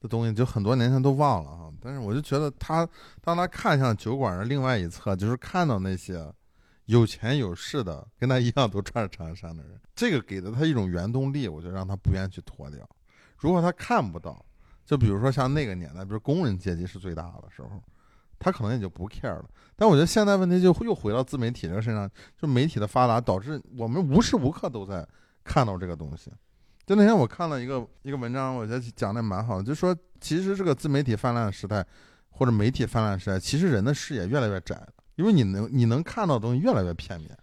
[0.00, 1.72] 的东西，就很多年前都忘了哈。
[1.82, 2.88] 但是我就觉得他，
[3.20, 6.32] 当他看向酒馆的另外一侧，就是看到那些
[6.86, 12.88] 有钱有势的，跟他一样都穿着长衫的人，这个给了他一种原动力，我就让他不愿意去脱掉。
[13.36, 14.42] 如果他看不到，
[14.86, 17.82] 就比如说像那个年代，比如工人阶级是最大的时候，
[18.38, 19.44] 他可能也就不 care 了。
[19.76, 25.06] 但我觉得现在问题就又回到自媒体这个身上，就媒体的发达导致我们无时无刻都在
[25.44, 26.30] 看到这个东西。
[26.86, 31.84] 就那天我看了一个一个文章，我觉得讲的蛮好的，就说其实这个自媒体泛滥的时代，
[32.30, 34.80] 或者媒体泛滥时代，其实人的视野越来越窄，
[35.16, 37.36] 因为你能你能看到的东西越来越片面。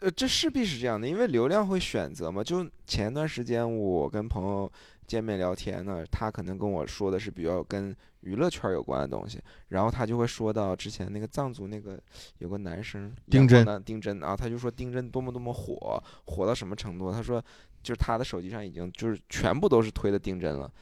[0.00, 2.42] 呃，这势必是这样的，因为流量会选择嘛。
[2.42, 4.70] 就前一段时间我跟朋友
[5.12, 12.00] 见面聊天呢，他可能跟我说的是比较跟娱乐圈有关的东西，然后他就会说到之前那个藏族那个
[12.38, 17.12] 有个男生丁真丁真啊，他就说丁真多么多么火，火到什么程度？
[17.12, 17.44] 他说
[17.82, 20.72] 就是他的手机上已经就是全部都是推的丁真了，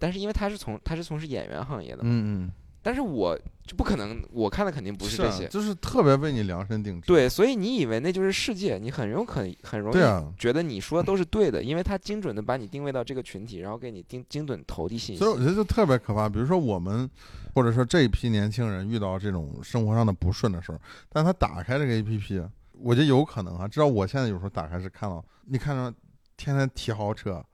[0.00, 2.52] 但是因为他是从他是从事演员行业的嘛，嗯嗯，
[2.86, 5.48] 但是我就不可能，我看的肯定不是这啊些。
[5.48, 7.06] 就是特别为你量身定制。
[7.08, 15.30] 对，所以你以为那就是世界，你很容可很容易觉得你说的都是对的，因为他精准的把你定位到这个群体，然后给你精精准投递信息所以。
[15.32, 16.28] 我觉得就特别可怕。
[16.28, 17.10] 比如说我们，
[17.56, 23.66] 或者说这一批年轻人遇到这种生活上的不顺的时候，但他打开这个 A P P，我觉得有可能啊。
[23.66, 25.92] 至少我现在有时候打开是看到，你看着
[26.36, 27.44] 天天提豪车。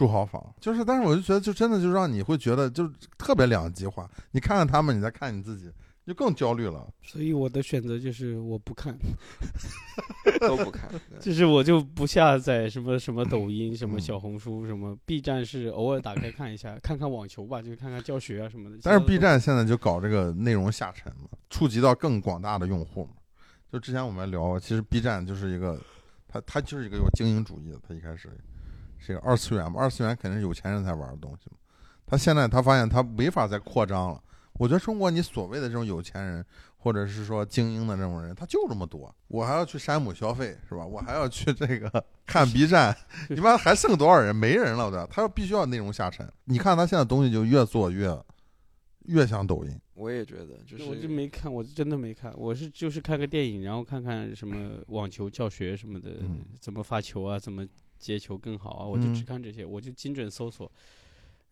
[0.00, 4.10] 住豪房，就是，但是我就觉得，就真的就让你会觉得，就特别两极化。
[4.30, 5.70] 你看看他们，你再看你自己，
[6.06, 6.90] 就更焦虑了。
[7.02, 8.96] 所以我的选择就是我不看，
[10.40, 10.90] 都不看。
[11.20, 18.78] 就是我就不下载什么什么抖音、什么嗯小红书、什么 B 站，是偶尔打开看一下，看看网球吧，就是看看教学啊什么的。
[18.82, 23.10] 但是 B 站现在就搞这个内容下沉嘛，触及到更广大的用户嘛。
[23.70, 25.78] 就之前我们聊，其实 B 站就是一个，
[26.26, 28.30] 它它就是一个有精英主义的，它一开始
[29.00, 31.56] 是一个二次元嘛，二次元肯定是有钱人才玩的东西嘛。
[32.06, 34.22] 他现在他发现他没法再扩张了。
[34.54, 36.44] 我觉得中国你所谓的这种有钱人，
[36.76, 39.14] 或者是说精英的这种人，他就这么多。
[39.28, 40.84] 我还要去山姆消费是吧？
[40.84, 42.94] 我还要去这个 看 B 站，
[43.30, 44.36] 你妈还剩多少人？
[44.36, 45.06] 没人了的。
[45.06, 46.30] 他要必须要内容下沉。
[46.44, 48.14] 你看他现在东西就越做越
[49.06, 49.80] 越像抖音。
[49.94, 57.66] 我也觉得，就是我就没看，我真的没看，我是就是看个电影，然后看看什么网球教学什么的，嗯怎么发球啊，怎么
[58.00, 60.70] 接球更好啊，我就只嗯看这些，我就精准搜索，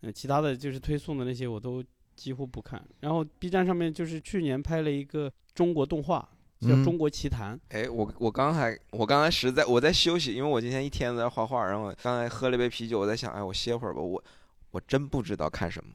[0.00, 1.84] 嗯、其他的就是推送的那些我都
[2.16, 2.82] 几乎不看。
[3.00, 6.26] 然后 B 站上面就是去年拍了一个中国动画，
[6.60, 14.24] 叫嗯《中国奇谭》，哎，我我刚才我刚才实在我在休息，因为我今天一天都在画画，然后我刚才喝了一杯啤酒，我在想，哎，我歇会儿吧，我
[14.70, 15.90] 我真不知道看什么。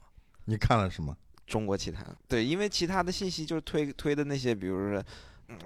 [0.46, 1.18] 你看了什么？
[1.46, 5.06] 中国奇谭，对，因为其他的信息就是推推的那些，比如说，嗯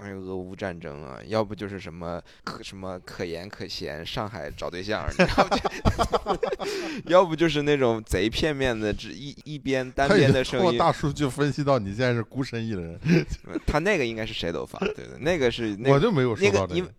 [0.00, 10.78] 哎俄乌战争啊，要不就是什么可什么可盐可咸，上海找对象，要不就要不就是那种贼片面的，只一一边单边经通过的声音。
[10.78, 12.98] 大数据分析到你现在是孤身一人，
[13.66, 16.92] 他那个应该是谁都发，对对，那个是那个，我就没有收到这个。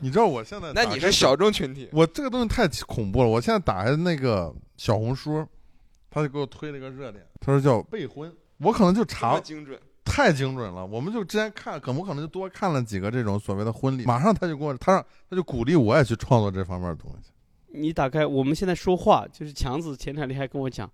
[0.00, 1.88] 你知道我现在那你是小众群体。
[1.92, 3.28] 我这个东西太恐怖了。
[3.28, 5.44] 我现在打开那个小红书，
[6.08, 9.76] 他就给我推了个热点，他说叫备婚，我可能就查精准，
[10.08, 10.84] 太精准了。
[10.84, 17.30] 我们就之前看，可不可能就多看了几个这种所谓的婚礼，马上他就给我，他让他就鼓励我也去创作这方面的东西。
[17.68, 20.90] 你打开我们现在说话，就是强子前两天还跟我讲，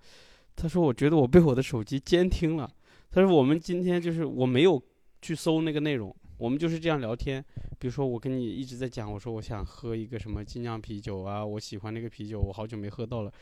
[0.57, 2.68] 他说我觉得我被我的手机监听了。
[3.11, 4.83] 他说我们今天就是我没有
[5.22, 7.42] 去搜那个内容，我们就是这样聊天。
[7.79, 13.33] 比如说我跟你一直在讲，我说我想喝一个什么精酿啤酒啊，我喜欢那个啤酒，我好久没喝到了。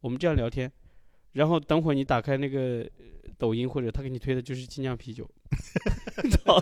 [0.00, 0.70] 我们这样聊天，
[1.32, 5.28] 然后等会儿你打开那个呃抖音或者他给你推的就是精酿啤酒。
[6.44, 6.60] 操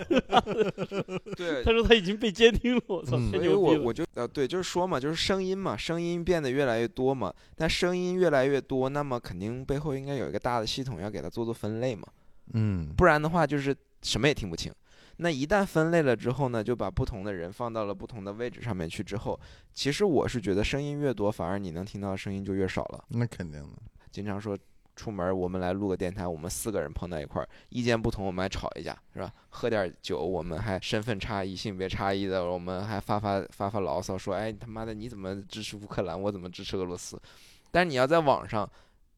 [1.36, 3.80] 对 他说他已经被监听了，我操，嗯太所以牛逼了。
[3.80, 7.32] 我我就呃对，就是说嘛，就是声音嘛，声音变得越来越多嘛。
[7.54, 12.06] 但声音越来越多，那么肯定背后应该有一个大的系统要给它做做分类嘛。
[12.54, 14.72] 嗯，不然的话，就是什么也听不清。
[15.18, 19.38] 那一旦分类了之后呢，就把不同的人放到了不同的位置上面去之后，
[19.74, 23.04] 其实我是觉得声音越多，反而你能听到的声音就越少了。
[23.08, 23.68] 那肯定的。
[24.10, 24.56] 经常说
[24.96, 29.32] 出门我们来录个电台，我们四个人碰到一块儿，意见不同，我们还吵一架，是吧？
[29.50, 37.20] 喝点酒，我们还身份差异、性别差异的，我们还发发发发牢骚，说哎他妈的你怎么支持乌克兰，我怎么支持俄罗斯？
[37.70, 38.68] 但是你要在网上，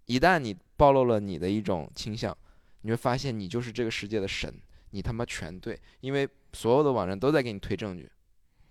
[0.07, 2.37] 一旦你暴露了你的一种倾向，
[2.83, 4.53] 你会发现你就是这个世界的神。
[4.93, 8.11] 你他妈全对，因为所有的网站都在给你推证据，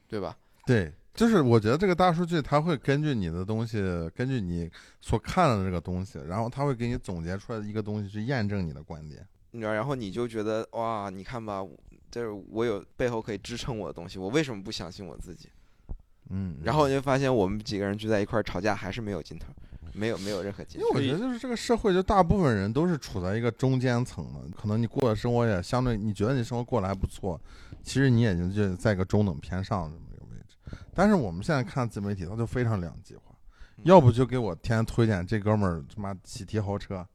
[0.10, 0.38] 对吧？
[0.65, 3.78] 对，就是我觉得这个大数据它会根据你的东西，
[4.15, 4.69] 根据你
[5.02, 9.28] 所看的这个东西，然后它会给你总结出来一个东西去验证你的观点。
[9.52, 11.65] 你知道然后你就觉得哇，你看吧，
[12.10, 15.50] 就是我有背后可以支撑我的东西，我为什么不相信我自己？
[16.30, 19.48] 嗯，然后你就发现我们几个人聚在一块儿吵架还是没有尽头。
[19.91, 27.41] 没有没有任何结因为我觉得就是这个社会，就大部分人都是处在一个中间层的，可能你过的生活也相对，你觉得你生活过得还不错，
[27.82, 29.91] 其实你也就就在一个中等偏上。
[30.99, 33.33] 但是我们现在看自媒体，它就非常两极化，
[33.83, 37.07] 要不就给我天天推荐这哥们儿他妈喜提豪车，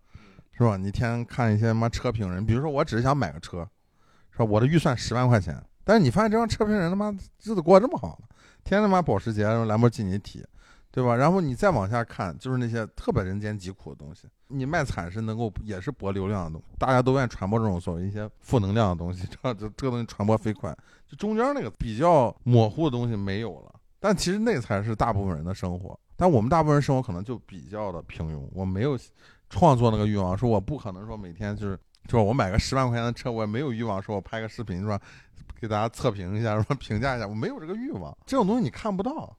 [0.52, 0.78] 是吧？
[0.78, 3.68] 你天天看一些他妈车评人，比如说我只是想买个车，
[4.30, 4.44] 是吧？
[4.46, 8.26] 我的预算十万块钱，但是你发现这帮车评人他妈日子过得这么好呢，
[8.64, 10.42] 天天他妈保时捷、兰博基尼提。
[10.90, 11.16] 对吧？
[11.16, 14.28] 然后你再往下看，就是那些特别人间疾苦的东西。
[14.46, 20.72] 你卖惨是能够也是博流量的东西，大家都愿意传播这种所谓一些负能量的东西， 这这这个东西传播飞快。
[21.08, 23.73] 就中间那个比较模糊的东西没有了，
[24.04, 25.98] 但其实那才是大部分人的生活。
[26.14, 28.98] 但我们大部分人生活可能就比较的平庸，我没有
[29.48, 35.00] 创作那个欲望，说我不可能说每天就是，就是我买个十万块钱的车，我也没有欲望说我拍个视频是吧，
[35.58, 38.14] 给大家测评一下，说 评价一下，我没有这个欲望。
[38.26, 39.34] 这种东西你看不到。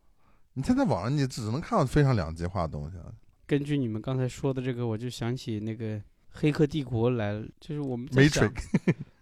[0.56, 2.98] 你现在网上你只能看到非常两极化的东西。
[3.46, 5.98] 根据你们刚才说的这个，我就想起那个
[6.32, 8.50] 《黑客帝国》来了，就是我们没吹，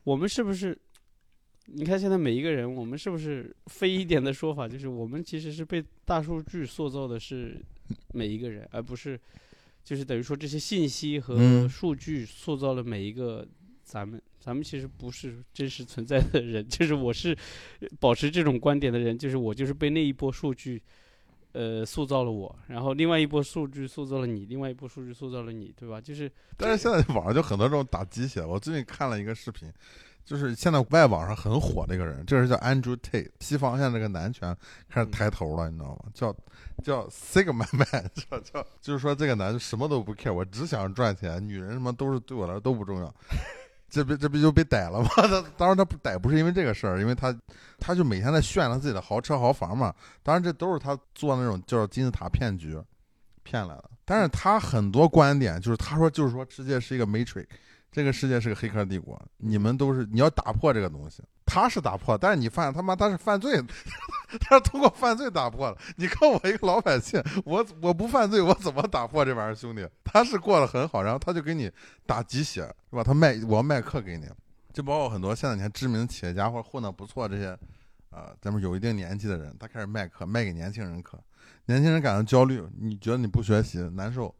[0.06, 0.80] 我们是不是？
[1.66, 7.60] 你看现在每一个人，我们是不是非一点的说法，就是我们其实是被大数据塑造的是
[8.14, 9.20] 每一个人，而不是
[9.84, 13.48] 就是等于说这些信息和数据塑造了每一个
[13.84, 14.22] 咱们。
[14.40, 17.38] 咱们其实不是真实存在的人，就是我是
[17.98, 20.82] 保持这种观点的人，就是我就是被那一波数据。
[21.54, 26.02] 呃，塑造了我，然后另外一波数据塑造了你，另外一波数据塑造了你，对吧？
[26.02, 28.44] 就是，但是现在网上就很多这种打鸡血。
[28.44, 29.72] 我最近看了一个视频，
[30.26, 34.56] 就是现在外网上很火的一个人，这个人叫 Andrew Tate，西方现在这个男权
[34.90, 36.06] 开始抬头了，你知道吗？
[36.14, 36.36] 叫
[36.84, 43.14] 叫 Sigma Man，叫叫，就是说这个男的什么都不 care，我只想赚钱，女人什么都是对我来说都不重要。
[43.90, 45.10] 这不这不就被逮了吗？
[45.16, 47.36] 他当然他不逮不是因为这个事儿，因为他
[47.78, 49.94] 他就每天在炫他自己的豪车豪房嘛。
[50.24, 52.76] 当然这都是他做那种叫金字塔骗局
[53.44, 53.92] 骗来的。
[54.04, 57.46] 但是他很多观点就是他说就是说世界是一个 matrix。
[57.94, 63.62] 这个世界是个黑客帝国，你们都是你要打破这个东西，他是打破，但是你发现他妈他是犯罪，
[64.42, 65.78] 他是通过犯罪打破的。
[65.96, 69.88] 你看我一个老百姓，我我不犯罪，我怎么打破这玩意儿，兄弟？
[70.04, 71.72] 他是过得很好，然后他就给你
[72.08, 73.04] 打鸡血，是吧？
[73.04, 74.26] 他卖我要卖课给你，
[74.74, 77.56] 就包括很多现在你看知名企业家或者混得不错这些，
[78.10, 81.20] 啊，咱们有一定年纪的人，他开始卖课，卖给年轻人课，
[81.68, 84.34] 年轻人感到焦虑，你觉得你不学习难受？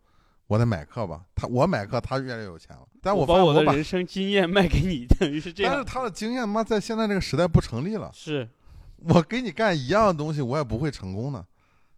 [0.48, 2.84] 我得买课吧，他我买课，他越来越有钱了。
[3.02, 5.74] 但我把我的人生经验卖给你，等于是这样。
[5.74, 8.12] 但是他的经验，他妈在现在这个时代不成立了。
[8.14, 8.48] 是，
[8.98, 11.44] 我给你干一样的东西，我也不会成功的。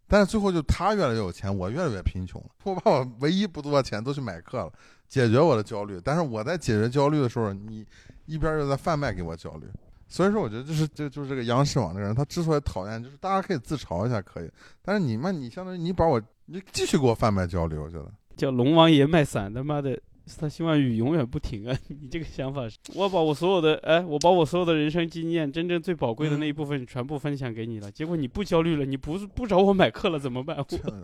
[0.07, 2.47] 但是最后就他越来越有钱，我越来越贫穷了。
[2.63, 4.71] 我把我唯一不多的钱都去买课了，
[5.07, 5.99] 解决我的焦虑。
[6.03, 7.85] 但是我在解决焦虑的时候，你
[8.25, 9.67] 一边又在贩卖给我焦虑。
[10.07, 14.51] 所以说，我觉得就是就就是这个央视网这个人，他之所以讨厌，就是大家可以自嘲一下，可以。
[14.83, 18.11] 但是你们，你相当于你把我，你继续给我贩卖焦虑，我觉得。
[18.35, 19.99] 叫龙王爷卖伞，他妈的，
[20.39, 21.77] 他希望雨永远不停啊！
[21.87, 27.91] 你这个想法是，我把我所有的，哎，我把我所有的人生经验，真正最宝贵的那一部分全部分享给你了。
[27.91, 30.57] 结果你不焦虑了，你不不找我买课了，怎么办？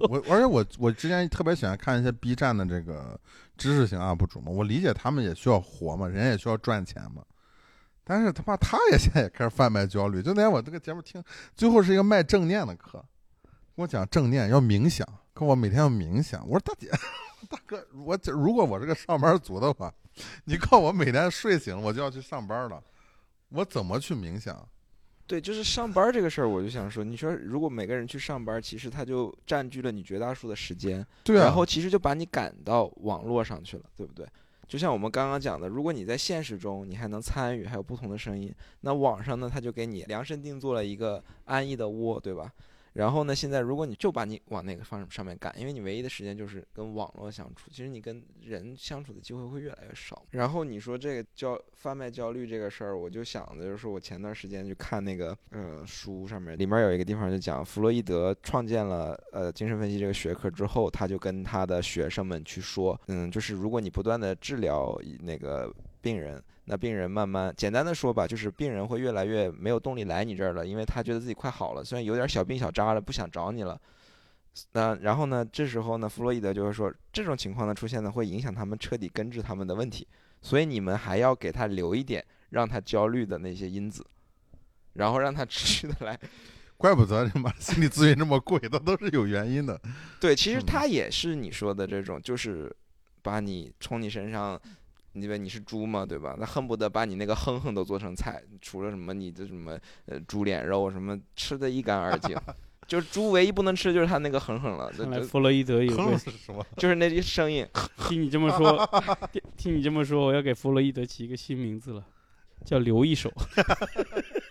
[0.10, 3.20] 我而且我我之前特别喜欢看一些 B 站的这个
[3.58, 7.24] 知识型 UP 主嘛，我理解他们也需要活嘛，人也需要赚钱嘛。
[8.04, 11.24] 但是他妈他也 现在也开始贩卖焦虑，就那天我这个节目听，
[11.56, 12.98] 最后是一个卖正念的课，
[13.76, 15.08] 跟我讲正念要冥想。
[15.34, 16.90] 跟我每天要冥想，我说大姐，
[17.50, 19.94] 大哥，我如果我是个上班族的话，
[20.46, 22.84] 你看我每天睡醒了我就要去上班了，
[23.50, 24.68] 我怎么去冥想？
[25.26, 34.28] 对，就是上班这个事儿，我就想说，你说如果每个人去上班，其实他就占据了你绝大数的时间，对啊，然后其实就把你赶到网络上去了，对不对？
[34.68, 42.52] 就像我们刚刚讲的，如果你在现实中你还能参与，还有不同的声音，那网上呢，他就给你量身定做了一个安逸的窝，对吧？
[42.94, 50.22] 然后呢，现在如果你就把你往那个方上面赶，因为你唯一的时间就是跟网络相处，其实你跟人相处的机会会越来越少。
[50.32, 66.42] 然后你说这个焦贩卖焦虑这个事儿，我就想的就是我前段时间去看那个呃书上面，里面有一个地方就讲弗洛伊德创建了呃精神分析这个学科之后，他就跟他的学生们去说，嗯，就是如果你不断的治疗那个病人。
[66.66, 73.78] 那病人慢慢简单的说吧，就是病人会越来越没有动力来你这儿了，因为他觉得自己快好了，虽然有点小病小扎了，不想找你了。
[74.74, 80.08] 那然后呢，这时候呢，弗洛伊德就会说，这种情况的出现呢，会影响他们彻底根治他们的问题，
[80.42, 84.06] 所以你们还要给他留一点让他焦虑的那些因子，
[84.94, 86.18] 然后让他持续的来。
[86.78, 89.82] 怪不得你妈心理咨询这么贵，它都是有原因的。
[90.20, 92.74] 对，其实他也是你说的这种，就是
[93.22, 94.62] 把你从你身上。
[95.14, 96.36] 因为你是猪嘛，对吧？
[96.40, 102.38] 那恨不得把你那个哼哼都做成菜，除了什么你的什么呃猪脸肉什么吃的一干二净，
[102.88, 104.90] 就是猪唯一不能吃就是它那个哼哼了。
[104.92, 106.66] 看来弗洛伊德有个是什么？
[106.78, 107.68] 就是那些声音。
[108.08, 108.90] 听你这么说，
[109.58, 112.06] 听你这么说，我要给弗洛伊德起一个新名字了，
[112.64, 113.32] 叫留一手。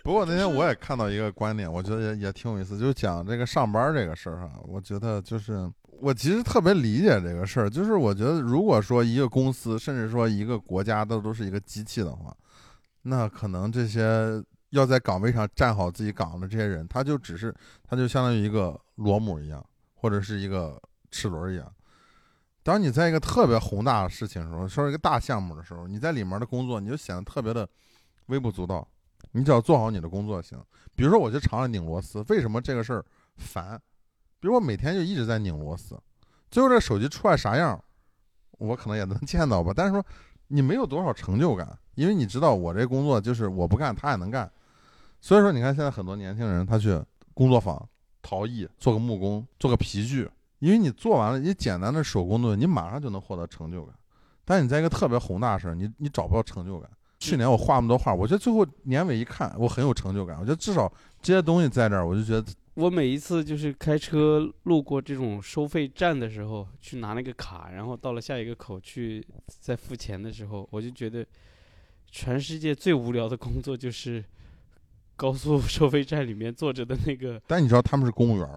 [0.03, 4.51] 不过那天我也看到一个观点，我觉得也也挺有意思，就是讲这个上班这个事儿哈。
[4.67, 5.67] 我觉得就是。
[6.01, 12.35] 我其实特别理解这个事儿，就是我觉得，如果说一个公司，甚至说一个国家，都都是一个机器的话，
[13.03, 20.81] 那可能这些要在岗位上站好自己岗的这些人，他就只是，他就相当于一个螺母一样，或者是一个
[21.11, 21.71] 齿轮一样。
[22.63, 27.67] 当你在一个特别宏大的事情的时候，说一个大项目的时候，你在里面的工作，你就显得特别的
[28.27, 28.87] 微不足道。
[29.33, 30.59] 你只要做好你的工作行。
[30.95, 33.05] 比如说，我就常常拧螺丝，为什么这个事儿
[33.37, 33.79] 烦？
[34.41, 35.95] 比如我每天就一直在拧螺丝，
[36.49, 37.79] 最后这手机出来啥样，
[38.57, 39.71] 我可能也能见到吧。
[39.73, 40.03] 但是说
[40.47, 44.51] 你没有多少成就感，因为你知道我这工作就是我不干他也能干。
[45.21, 46.99] 所以说你看现在很多年轻人他去
[47.35, 47.87] 工作坊
[48.23, 50.27] 陶艺，做个木工，做个皮具，
[50.57, 53.93] 因为你做完了一简单的手工作，你马上就能获得成就感。
[54.43, 56.89] 但你在一个特别宏大的事儿，你你找不到成就感。
[57.19, 60.37] 去年我画那么多画，我觉得最后年尾一看，我很有成就感。
[60.39, 62.43] 我觉得至少这些东西在这儿，我就觉得。
[62.75, 71.25] 我每一次就是开车路过这种收费站的时候，去拿那个卡，然后到了下一个口去再付钱的时候，我就觉得，
[72.09, 74.23] 全世界最无聊的工作就是
[75.17, 77.41] 高速 收费站里面坐着的那个。
[77.45, 78.47] 但你知道他们是公务员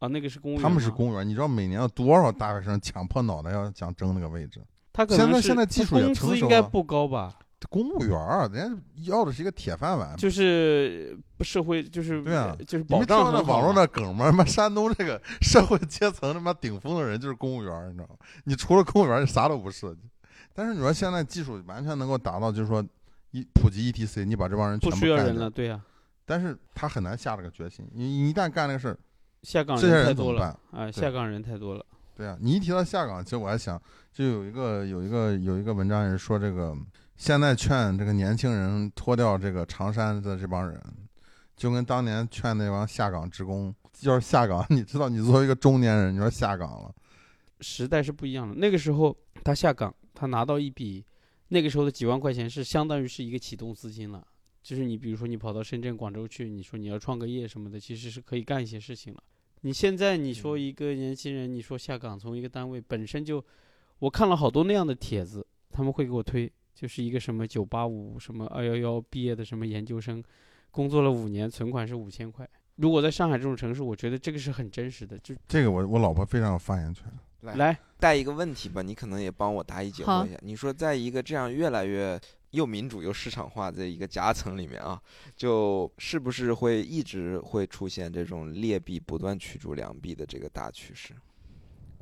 [0.00, 0.08] 啊？
[0.08, 0.62] 那个是公务员。
[0.62, 4.62] 他们是公务员，你知道每年有多少大学生抢破脑袋要想争那个位置？
[4.92, 6.28] 他现在现在技术也成熟了。
[6.28, 7.38] 工资应该不高吧？
[7.68, 13.32] 公务员儿，人家要的是一个铁饭碗，就是社会，就是对啊，就是保障。
[13.32, 14.26] 那网络那梗吗？
[14.26, 18.14] 他 妈山东这个社会阶层他妈顶峰的人就是公务员，你知道吗？
[18.44, 19.96] 你除了公务员，你啥都不是。
[20.54, 22.84] 但是你说现在技术完全能够达到，就是说
[23.32, 25.80] 一普及 ETC，你把这帮人全部需要人了，对呀。
[26.24, 28.98] 但是他很难下这个决心，你你一旦干这个事儿，
[29.42, 31.84] 下岗人太多了啊，下岗人太多了。
[32.14, 33.80] 对啊，你一提到下岗，其实我还想，
[34.12, 36.72] 就有一个有一个有一个文章也是说这个。
[37.18, 40.80] 现在劝这个年轻人脱掉这个长衫的这帮人，
[41.56, 46.94] 就跟当年劝那帮下岗职工，要是下岗，你知道，你作为一个中年人，你说下岗了，
[47.60, 48.54] 时代是不一样的。
[48.54, 51.04] 那个时候他下岗，他拿到一笔，
[51.48, 54.24] 那个时候的几万块钱是相当于是一个启动资金了。
[54.62, 59.20] 就是你比如说你跑到深圳、广州去，你说你要创个业什么的，其实是可以干一些事情了。
[59.62, 63.44] 你现在你说一个年轻人，你说下岗从一个单位本身就，
[63.98, 66.50] 我看了好多那样的帖子，他们会给我推。
[66.78, 70.22] 就是一个什么九八五什么二幺幺毕业的什么研究生，
[70.70, 72.48] 工作了五年，存款是五千块。
[72.76, 75.18] 如果在上海这种城市，我觉得这个是很真实的。
[75.18, 77.06] 就这个，我我老婆非常有发言权。
[77.40, 80.38] 来带一个问题吧，你可能也帮我答疑解惑一下。
[80.42, 82.20] 你说，在一个这样越来越
[82.50, 85.00] 又民主又市场化的一个夹层里面啊，
[85.34, 91.12] 就是不是会一直会出现这种劣币不断驱逐良币的这个大趋势？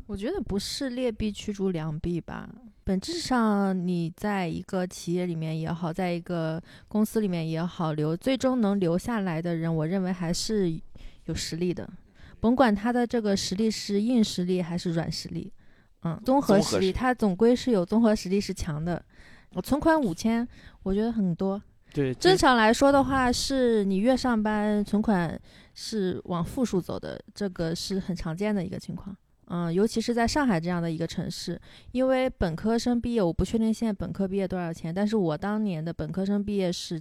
[0.07, 2.49] 我觉得不是劣币驱逐良币吧。
[2.85, 10.81] 本质上，你在一个企业里面也好，在一个公司里面也好，留最终能留下来的人，我认为还是
[11.25, 11.89] 有实力的。
[12.39, 15.53] 甭管他的这个实力是硬实力还是软实力，
[16.03, 19.05] 嗯，综合实力，他总归是有综合实力是强的。
[19.55, 20.47] 我存款五千，
[20.85, 21.61] 我觉得很多。
[21.93, 25.37] 对，正常来说的话，是你越上班，存款
[25.75, 29.17] 是往负数走的，这个是很常见的一个情况。
[29.47, 31.61] 嗯，尤其是在上海这样的一个城市，
[31.93, 37.01] 因为本科生毕业，我不确定现在本科毕业多少钱，但是我当年的本科生毕业是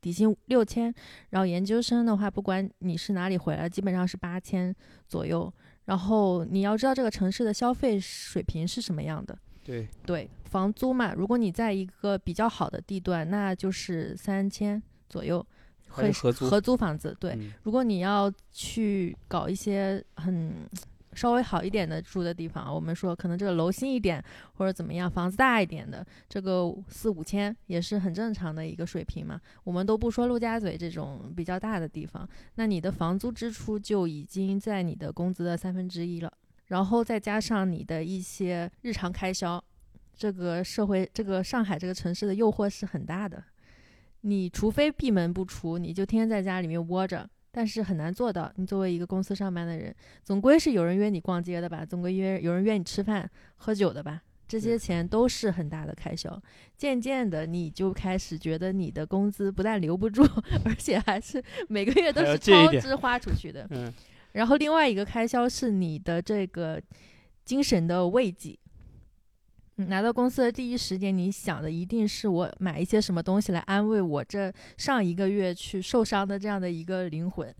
[0.00, 0.92] 底薪六千，
[1.30, 4.74] 然后研究生的话，不管你是哪里回来，基本上是八千
[5.08, 5.52] 左右。
[5.86, 15.46] 然后你要知道这个城市的消费水平是什么样的，对对，房租嘛，如果你在一个比较好的地段，那就是三千左右，
[15.90, 17.14] 会合租合租房子。
[17.20, 20.54] 对，嗯如果你要去搞一些很
[21.14, 24.22] 稍微好一点的住的地方，我们说可能这个楼新一点
[24.54, 29.40] 或者怎么样，房子大一点的，这个四五千也是很正常的一个水平嘛。
[29.64, 36.32] 我们都不说陆家嘴这种比较大的地方，那你的房租支出就已经在你的工资的三分之一了，
[36.66, 39.62] 然后再加上你的一些日常开销，
[40.14, 43.42] 这个社会这个上海这个城市的诱惑是很大的。
[44.22, 48.52] 你除非闭门不出，你就天天在家里面窝着，但是很难做到。
[48.56, 49.94] 你作为一个公司上班的人，
[50.24, 56.42] 总归是有人约你逛街的吧，总归约有人约你吃饭、喝酒的吧，这些钱都是很大的开销。
[56.76, 60.24] 渐渐的，你就开始觉得你的工资不但留不住，
[60.66, 63.64] 而且还是每个月都是超支花出去的。
[63.70, 63.92] 嗯，
[64.32, 66.82] 然后另外一个开销是你的这个
[67.44, 68.58] 精神的慰藉。
[69.76, 77.52] 嗯，拿到公司的第一时间，你想的一定是我买一些什么东西来安慰我这上一个月去受伤的这样的一个灵魂。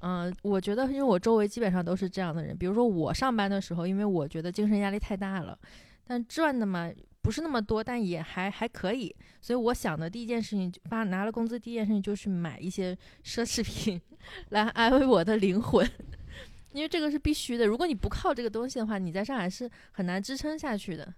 [0.00, 5.58] 嗯、我觉得因为我周围基本上都是这样的人，比如说我上班的时候，因为我觉得精神压力太大了，
[6.06, 6.92] 但赚的嘛
[7.22, 12.94] 不是那么多，但也还还可以，所以我想的第一件事情，发拿了工资第一件事情就是买一些
[13.24, 14.00] 奢侈品
[14.50, 15.88] 来安慰我的灵魂。
[16.72, 21.12] 因为这个是必须的，如果你不靠这个东西的话，你在上海是很难支撑下去的。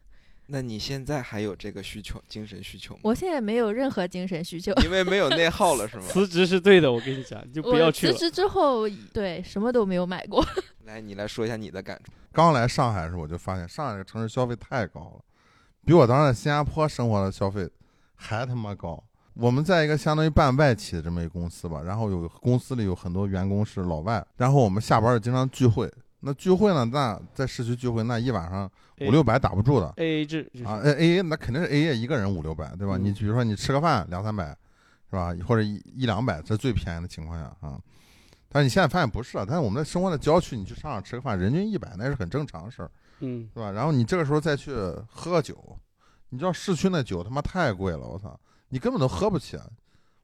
[0.50, 3.00] 那你现在还有这个需求，精神需求吗？
[3.04, 6.04] 我现在没有任何精神需求， 因为没有内耗了，是吗？
[6.08, 8.12] 辞职是对的，我跟你讲，你就不要去了。
[8.14, 10.42] 辞职之后，对什么都没有买过。
[10.86, 12.10] 来，你来说一下你的感触。
[12.32, 15.24] 刚来上海的时候，我就发现上海这个城市消费太高了，
[15.84, 17.68] 比我当时在新加坡生活的消费
[18.14, 19.04] 还他妈高。
[19.34, 25.92] 我们在一个相当于半外企的这么一个公司吧，然后有公司里有很多员工是老外，然后我们下班儿经常聚会。
[26.20, 28.70] 那聚会呢，那在市区聚会，那一晚上
[29.02, 30.80] 五六百打不住的 A A 制啊。
[30.82, 32.96] 呃 A A 那肯定是 A A 一个人五六百，对吧？
[32.96, 34.48] 嗯你比如说你吃个饭两三百，
[35.10, 35.32] 是吧？
[35.46, 37.78] 或者一一两百，这最便宜的情况下啊。
[38.48, 42.90] 但是你现在发现不是啊，但是我们在生活在郊区，你去商场吃个饭，人均一百那是很正常的事儿，
[43.20, 43.70] 嗯，是吧？
[43.70, 44.72] 然后你这个时候再去
[45.08, 45.56] 喝个酒，
[46.30, 48.38] 你知道市区那酒他妈太贵了，我操，
[48.70, 49.56] 你根本都喝不起。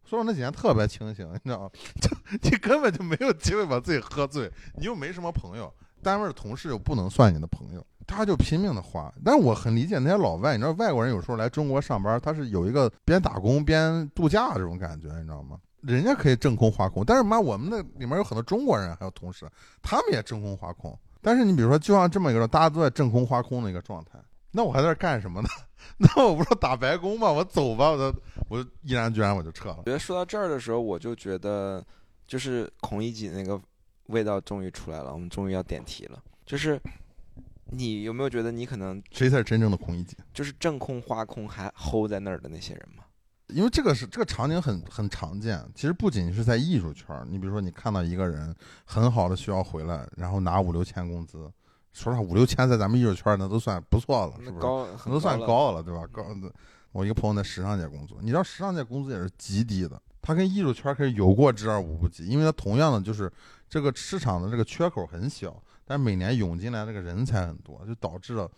[0.07, 1.71] 所以我那几年特别清醒，你知道吗？
[2.01, 2.11] 就
[2.43, 5.73] 你根本就没有机会把自己喝醉，你又没什么朋友，
[6.05, 9.13] 单位的同事又不能算你的朋友，他就拼命的花。
[9.25, 15.59] 但是我很理解那些老外，你知道外国人有时候来中国上班，他是有一个边打工边度假这种感觉，你知道吗？
[15.81, 19.51] 人家可以挣空花空，但是妈，我们那里面有很多中国人还有同事，
[19.83, 20.97] 他们也挣空花空。
[21.21, 24.19] 但是你比如说，就像这么一个大家都在挣空花空的一个状态，
[24.51, 25.49] 那我还在这干什么呢？
[25.99, 27.31] 那我不是打白工吗？
[27.31, 29.83] 我走吧，我就我毅然决然我就撤了我。
[29.85, 31.85] 觉得说到这儿的时候，我就觉得，
[32.27, 33.61] 就是孔乙己那个
[34.07, 36.23] 味道终于出来了，我们终于要点题了。
[36.45, 36.81] 就是
[37.67, 40.17] 你有没有觉得你可能谁才是真正的孔乙己？
[40.33, 43.05] 就是正空花空还 hold 在那儿的那些人吗？
[43.49, 51.51] 因为这个是这个场景很很常见，其实不仅是在艺术圈儿，你比如说你看到一个人很好的学校回来，然后拿五六千工资，
[51.93, 54.53] 说实话五六千在咱们艺术圈儿那都算不错了，是不是？
[54.53, 55.39] 那高那都算。
[55.41, 56.07] 高了，对吧？
[56.11, 56.53] 高的。
[56.93, 63.31] 我一个朋友在时尚界工作，你知道时尚界工资也是极低的，他跟艺术圈可以有过之而无不及，因为他同样的就是
[63.75, 68.49] 这个市场的这个缺口很小，但每年涌进来这个人才很多，就导致了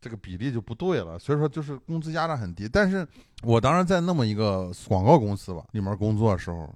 [0.00, 2.68] 这个比例就不对了，所以说就是工资压榨很低。
[2.68, 3.06] 但是
[3.44, 6.68] 我当时在那么一个广告公司吧里面工作的时候。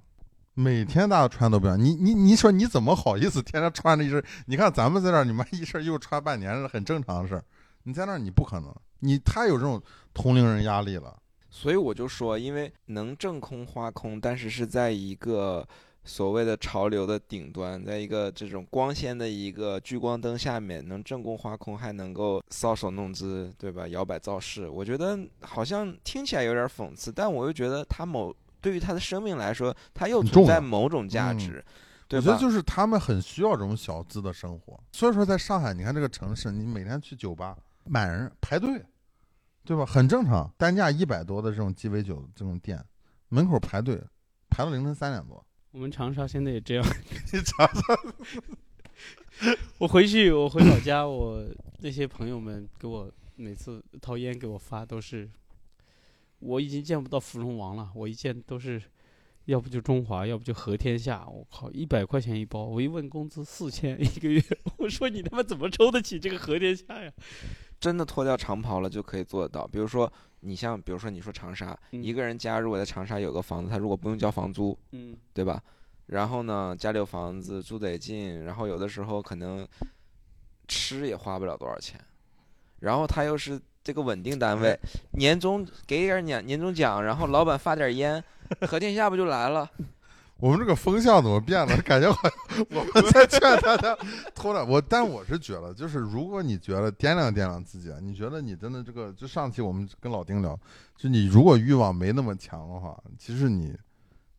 [0.53, 4.21] 每天大家穿都不一样，你你你说你怎么好意思天天穿着一身？
[4.45, 7.43] 你看咱们在这儿，你妈一身又穿半年是很正常的事儿，
[7.83, 9.81] 你在那儿你不可能，你太有这种
[10.13, 11.17] 同龄人压力了。
[11.49, 15.65] 所以我就说，因为能挣空花空，但是是在一个
[16.03, 23.87] 所谓的潮流的顶端，在一个这种光鲜的一个聚光灯下面，能正宫花空，还能够搔首弄姿，对吧？
[23.87, 31.65] 摇摆造势，我觉得好像听起来有点讽刺，但我又觉得他某对于他的生命来说，他又存在某种价嗯值，
[32.07, 32.25] 对吧？
[32.25, 34.79] 我觉得就是他们很需要这种小资的生活。
[34.91, 38.83] 所以说，在上海，你看这个城市，你每天去酒吧满人排队，
[39.63, 39.85] 对吧？
[39.85, 42.83] 很正常，单价一百多的这种鸡尾酒这种店，
[43.29, 44.01] 门口排队
[44.49, 45.45] 排到凌晨三点多。
[45.71, 46.85] 我们长沙现在也这样。
[47.31, 47.81] 你查查，
[49.77, 51.45] 我回去，我回老家，我
[51.79, 55.29] 那些朋友们给我每次掏烟给我发都是，
[56.39, 58.81] 我已经见不到芙蓉王了，我一见都是，
[59.45, 64.43] 要不就中华，要不就和天下，我靠，一百块钱一包，我一问工资四千一个月，
[64.77, 67.11] 我说你他妈怎么抽得起这个和天下呀？
[67.81, 69.67] 真的脱掉长袍了就可以做得到。
[69.67, 70.09] 比如说，
[70.39, 75.61] 你像比如说你说长沙，嗯一个人家如果在长沙有个房子，他如果不用交房租，嗯，对吧？
[76.05, 79.67] 然后呢，家里有房子，住得也近，然后有的时候可能
[80.67, 81.99] 吃也花不了多少钱，
[82.79, 84.77] 然后他又是这个稳定单位，
[85.17, 88.23] 年终给点年年终奖，然后老板发点烟，
[88.67, 89.69] 和天下不就来了？
[90.41, 91.77] 我们这个风向怎么变了？
[91.83, 93.95] 感觉好像我们在劝大家
[94.33, 94.65] 脱了。
[94.65, 100.59] 我，但我是觉得，就是如果你觉得掂量掂量自己，你觉得你真的这个，就上期我们跟老丁聊，
[100.97, 103.77] 就你如果欲望没那么强的话，其实你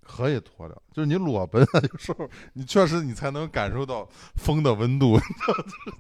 [0.03, 0.83] 可以脱掉。
[0.93, 5.17] 就是你裸奔的， 时候 你确实你才能感受到风的温度。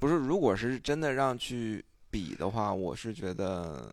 [0.00, 3.88] 不是，如果是真的让去比的话，我是觉得。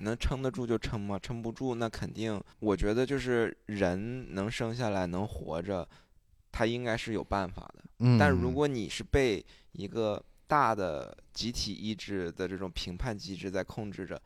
[0.00, 2.40] 能撑得住就撑嘛，撑不住那肯定。
[2.60, 5.88] 我觉得就是人能生下来能活着，
[6.52, 7.84] 他应该是有办法的。
[7.98, 14.20] 嗯，但如果你是被一个大的集体意志的这种评判机制在控制着，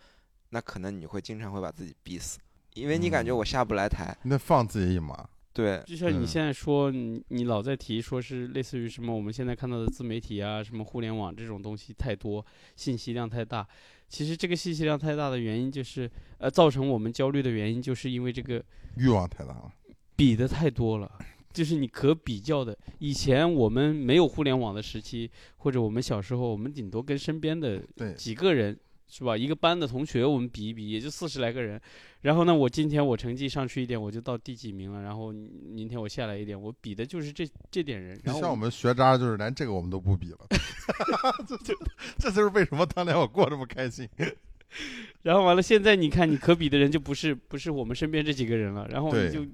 [0.50, 2.38] 那可能你会经常会把自己逼死，
[2.74, 4.16] 因为你感觉我下不来台。
[4.24, 5.28] 那放自己一马。
[5.52, 12.44] 对，就像你现在说，你你老在提说是类似于什么我们现在看到的自媒体啊，什么互联网这种东西太多，
[12.76, 13.66] 信息量太大。
[14.08, 18.62] 其实这个信息量太大的原因就是，呃，造成我们焦虑的原因，就是因为这个
[18.96, 19.72] 欲望太大了，
[20.16, 21.10] 比的太多了，
[21.52, 22.76] 就是你可比较的。
[22.98, 27.82] 以前我们没有互联网的时期，或者我们小时候，我们顶多跟身边的
[28.16, 28.78] 几个人。
[29.08, 29.34] 是吧？
[29.36, 31.80] 一个班的同学，我们比一比，也就四十来个人。
[32.20, 35.00] 然后呢，我今天我成绩上去一点，我就到第几名了。
[35.00, 38.20] 然后明天我下来一点，我比的就是这这点人。
[38.22, 40.38] 然后像我们学渣，就是连这个我们都不比了。
[41.48, 41.74] 这就
[42.18, 44.06] 这就是为什么当年我过这么开心。
[45.22, 48.86] 然后完了，现在你看，你可比的人就不是不是我们身边这几个人了。
[48.90, 49.46] 然后你就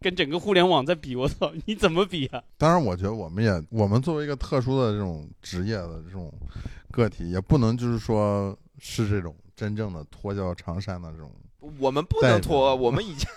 [0.00, 2.42] 跟整个互联网在比，我操，你怎么比啊？
[2.56, 6.32] 当然，我觉得我们也，我们作为一个特殊的这种职业的这种
[6.90, 8.58] 个体，也不能就是说。
[8.78, 11.30] 是这种真正的脱掉长衫的这种，
[11.78, 13.28] 我们不能脱，我们已经，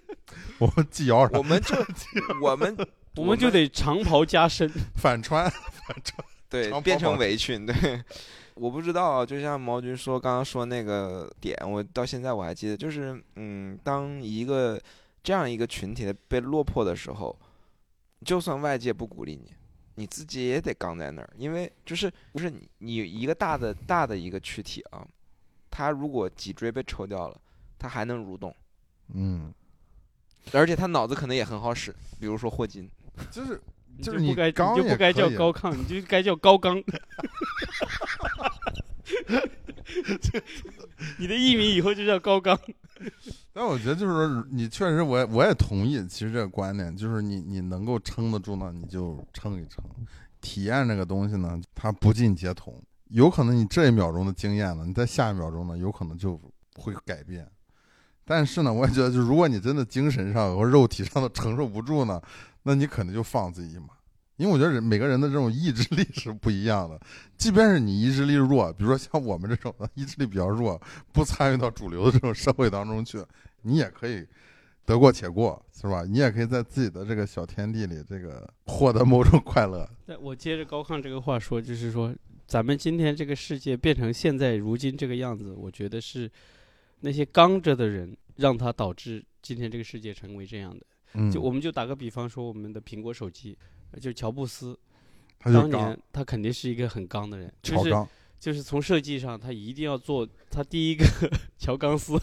[0.58, 1.76] 我们系腰上，我们就
[2.42, 2.76] 我们
[3.16, 8.02] 我们就得长袍加身，反穿反穿，对，变成围裙，对，
[8.54, 14.80] 我不知道，就像毛军说刚刚说那个点，我到现在我还记得，就是嗯，当一个
[15.22, 17.38] 这样一个群体被落魄的时候，
[18.24, 19.52] 就算外界不鼓励你。
[19.98, 25.04] 你自己也得刚在那儿，因为就是不是你你一个大的大的一个躯体啊，
[25.68, 27.40] 它如果脊椎被抽掉了，
[27.76, 28.54] 它还能蠕动，
[29.12, 29.52] 嗯，
[30.52, 32.88] 而且他脑子可能也很好使，比如说霍金，
[33.30, 33.60] 就是
[34.00, 36.80] 就是你不该你就不该叫高亢，你就该叫高刚
[41.18, 42.58] 你的艺名以后就叫高刚。
[43.52, 46.06] 但我觉得就是说，你确实，我我也同意。
[46.06, 49.84] 其实这个观点就是，你你能够撑得住呢，你就撑一撑。
[50.40, 56.40] 体验这个东西呢，它不进皆同，有可能你这一秒钟的经验呢，你在下一秒钟呢，有可能就
[56.76, 57.48] 会改变。
[58.24, 62.20] 但是呢，我也觉得，就如果你真的精神上和肉体上都承受不住呢，
[62.62, 63.88] 那你可能就放自己一马。
[64.38, 66.98] 因为我觉得人每个人的这种意志力是不一样的，
[67.36, 70.80] 即便是你意志力弱，比如说像我们这种的意志力比较弱，
[71.12, 73.18] 不参与到主流的这种社会当中去，
[73.62, 74.24] 你也可以
[74.86, 76.04] 得过且过，是吧？
[76.04, 79.88] 你也可以在自己的这个小天地里，这个获得某种快乐。
[80.20, 82.14] 我接着高亢这个话说，就是说，
[82.46, 86.30] 咱们今天这个世界变成现在如今这个样子，我觉得是
[87.00, 90.86] 那些刚着的人让他导致今天这个世界成为这样的。
[91.14, 93.58] 嗯，就我们就打个比方说，我们的苹果手机。
[93.96, 94.78] 就是乔布斯，
[95.44, 97.90] 当年他肯定是一个很刚的人，就是
[98.38, 101.04] 就是从设计上，他一定要做他第一个
[101.58, 102.14] 乔钢丝，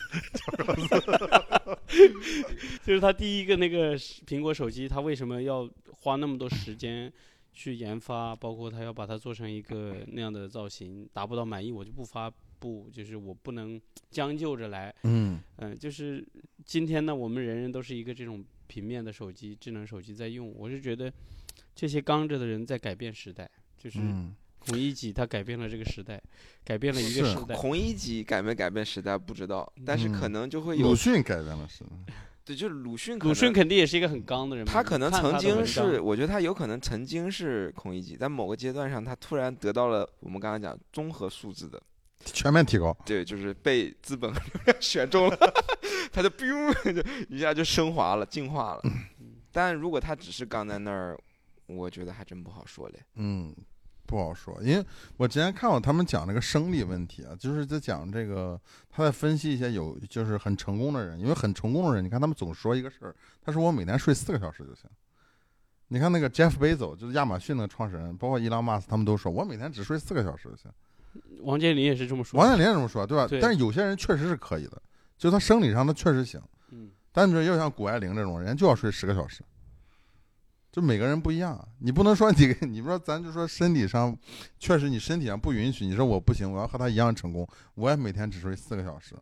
[2.85, 7.11] 就是他第一个那个苹果手机，他为什么要花那么多时间
[7.51, 8.33] 去研发？
[8.33, 14.95] 包括他要把它做成一个那样的造型，达不到满意我就不发布，就是我不能将就着来。
[15.03, 16.25] 嗯嗯，就是
[16.63, 21.11] 今天呢，我们人人都是一个这种平面的手机，智能手机在用，我是觉得。
[21.75, 23.99] 这些刚着的人在改变时代，就是
[24.59, 26.19] 孔乙己他改变了这个时代，
[26.63, 27.53] 改变了一个时代。
[27.53, 32.13] 孔乙己改没改变时代不知道，但是可能就会有鲁迅改变了时代。
[32.45, 33.19] 对，就是鲁迅。
[33.19, 34.63] 鲁迅肯定也是一个很刚的人。
[34.65, 41.81] 他可能曾经是，我觉得他有可能曾经是孔乙己，在某个阶段上，他突然得到了我们刚刚讲综合素质的
[42.23, 42.95] 全面提高。
[43.05, 44.31] 对，就是被资本
[44.79, 45.37] 选中了，
[46.13, 48.81] 他就 biu 就一下就升华了、进化了。
[49.51, 51.19] 但如果他只是刚在那儿。
[51.67, 52.99] 我觉得还真不好说嘞。
[53.15, 53.55] 嗯，
[54.05, 54.85] 不好说，因为
[55.17, 58.59] 我之前看过他们讲那个生理问题啊，就是在讲这个，
[58.89, 64.89] 他在分析一些有就是很成功的人，因为很成功的人，你看他们总说一个事儿，他说我每天睡四个小时就行。
[65.87, 70.71] 你看那个 Jeff Bezos，就是亚马逊的创始人，包括伊朗马斯，他们都说我每天只睡四个小时就行。
[71.41, 72.39] 王健林也是这么说。
[72.39, 73.27] 王健林也这么说，对吧？
[73.41, 74.81] 但是有些人确实是可以的，
[75.17, 76.41] 就他生理上他确实行。
[76.71, 76.89] 嗯。
[77.11, 79.43] 但你说要像谷爱凌这种人，就要睡十个小时。
[80.75, 84.13] 就每个人不一样，你不能说你， 你说咱就说身体上，
[84.59, 85.85] 确实你身体上不允许。
[85.85, 89.15] 你说我不行，我要和他一样成功，我也每天只睡四个小时，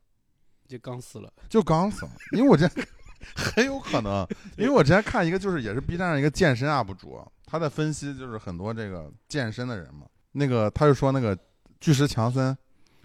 [0.67, 2.11] 就刚死了，就刚死了。
[2.31, 2.67] 因为我这，
[3.37, 4.27] 很有可能，
[4.57, 11.37] 因为我之前看一个，就是也是 B 站上一个健身 UP 主，他在分析就是很多这个健身的人嘛，那个他就说那个
[11.79, 12.57] 巨石强森，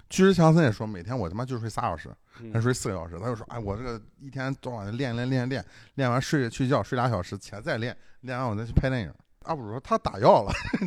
[0.08, 2.08] 巨石强森也说每天我他妈就睡仨小时，
[2.52, 5.64] 他睡四个小时，他就说哎我这个一天早晚练练练练，
[5.94, 9.12] 练完睡睡觉睡俩小时，起来再练，练完我再去拍电影。
[9.44, 10.52] 阿布说他打药了，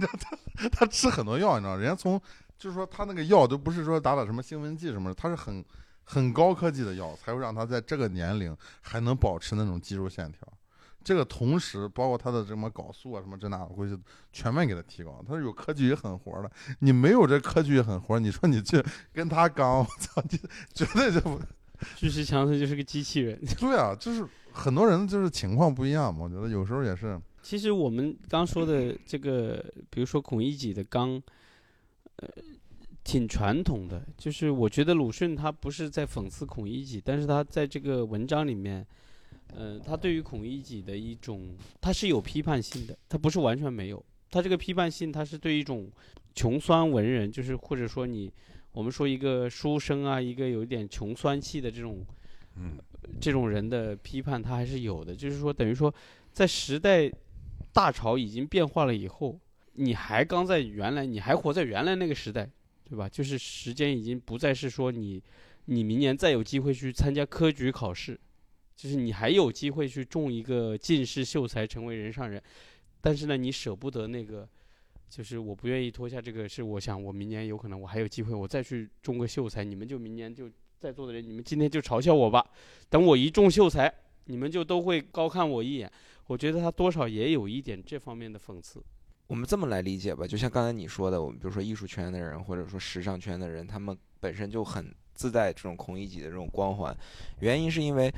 [0.55, 2.21] 他他吃很多药，你知道，人家从
[2.57, 5.65] 就是说他那个药都不是说打打什么兴奋剂什么的，他是很
[6.03, 10.47] 很高科技的药，才会让他在这个年龄还能保持那种肌肉线条。
[11.03, 13.97] 这个同时，包括他的什么搞素啊什么这那我，估计
[14.31, 15.23] 全面给他提高。
[15.27, 20.39] 他是有科技与狠活的，你没有这科技与狠活，你说你去跟他刚，我操，你
[20.73, 21.39] 绝对就不
[21.95, 23.39] 巨石强森就是个机器人。
[23.59, 26.25] 对啊，就是很多人就是情况不一样嘛。
[26.25, 31.19] 我觉得有时候也是，其实我们刚说的这个，比如说孔乙己的刚，
[32.17, 32.29] 呃，
[33.03, 34.05] 挺传统的。
[34.15, 38.85] 就是我觉得鲁迅他不是在讽刺孔乙己，但是他在这个文章里面，
[39.55, 44.03] 呃，他对于孔乙己的一种，他是有批判性的，他不是完全没有。
[44.29, 45.91] 他这个批判性，他是对一种
[46.33, 48.31] 穷酸文人，就是或者说你，
[48.71, 52.05] 我们说一个书生啊，一个有一点穷酸气的这种
[52.55, 52.77] 嗯，
[53.19, 55.15] 这种人的批判，他还是有的。
[55.15, 55.93] 就是说，等于说，
[56.31, 57.11] 在时代
[57.73, 59.37] 大潮已经变化了以后，
[59.73, 62.49] 你还刚在原来，你还活在原来那个时代，
[62.85, 63.09] 对吧？
[63.09, 65.21] 就是时间已经不再是说你，
[65.65, 68.17] 你明年再有机会去参加科举考试，
[68.81, 72.41] 就是你还有机会去中一个进士秀才，成为人上人。
[72.99, 74.49] 但是呢，你舍不得那个，
[75.07, 82.43] 就是我不愿意脱下这个，是我想我明年有可能我还有机会，我再去中个秀才，你们就明年就在座的人，你们今天就嘲笑我吧。
[82.89, 83.93] 等我一中秀才，
[84.25, 85.91] 你们就都会高看我一眼。
[86.25, 88.83] 我觉得他多少也有一点这方面的讽刺。
[89.27, 96.97] 我们这么来理解吧，就像刚才你说的，我们比如说艺术圈的人，或者说时尚圈的人，他们本身就很自带这种孔乙己的这种光环，
[97.41, 98.11] 原因是因为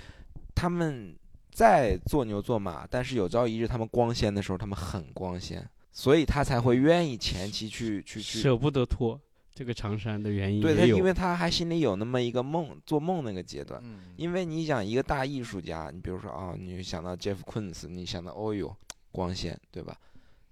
[0.55, 1.15] 他们
[1.51, 9.19] 在做牛做马，但是有朝一日他们光鲜的时候，他们很光鲜，所以他才会愿意前期去去去舍不得脱
[9.53, 13.79] 这个长衫的原因对他，因为他还心里有那么一个梦，做梦那个阶段。
[13.83, 18.73] 嗯因为你想一个大艺术家，你比如说啊，你想到 Jeff Koons，你想到 Oil
[19.11, 19.95] 光鲜，对吧？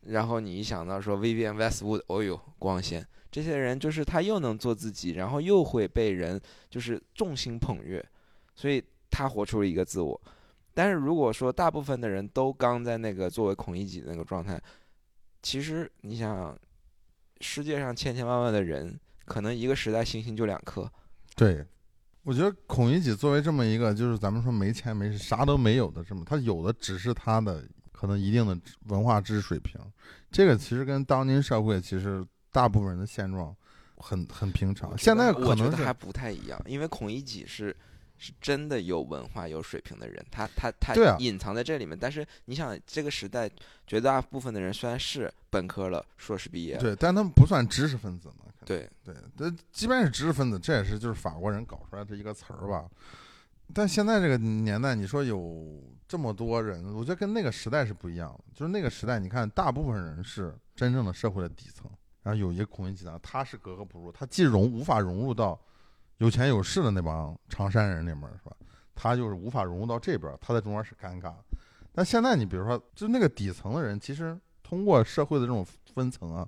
[0.01, 6.39] 然后你一想到说 Vivian Westwood Oil 光鲜，这些人就是他又能做自己，然后又会被人
[6.69, 8.03] 就是众星捧月，
[8.55, 10.19] 所以他活出了一个自我。
[10.73, 14.59] 但是如果说大部分的人都刚在那个作为孔乙己的那个状态，
[15.43, 16.57] 其实你想，
[17.41, 20.89] 世界上千千万万的人，可能一个时代星星就两颗，
[21.35, 21.65] 对，
[22.23, 29.79] 我觉得孔乙己作为这么一个，就是咱们说没钱没啥都没有的这么，他有的只是他的可能一定的文化知识水平，
[30.31, 33.53] 这个其实跟当今社会其实大部分人的现状
[33.97, 34.97] 很很平常。
[34.97, 37.75] 现在可我觉能还不太一样，因为孔乙己是
[38.23, 41.97] 是真的有文化、有水平的人，他他他隐藏在这里面。
[41.99, 43.49] 但是你想，这个时代
[43.87, 48.45] 绝大部分的人虽然是本科了、硕士毕业，对，但他们不算知识分子嘛。
[48.63, 52.87] 对对，这即便是知识分子，这也是就是法国人搞出来的一个词儿吧。
[53.73, 58.43] 但现在这个年代，你说有这么多人，我觉得跟那个时代是不一样的。
[58.53, 61.89] 就是那个时代，你看大部分人是真正的社会的底层，
[62.21, 65.59] 然后有一个孔乙己的，他是格格不入，他既融无法融入到
[66.21, 68.55] 有钱有势的那帮长山人里面，是吧？
[68.93, 71.33] 他就是无法融入到这边，他在中间是尴尬。
[71.91, 75.65] 但现在你比如说，就那个底层的人，其实通过社会的这种
[75.95, 76.47] 分层啊，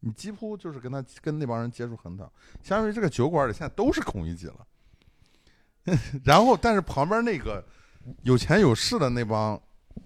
[0.00, 2.30] 你几乎就是跟他跟那帮人接触很少。
[2.62, 4.66] 相当于这个酒馆里现在都是孔乙己了。
[6.22, 7.64] 然后，但是旁边那个
[8.24, 9.58] 有钱有势的那帮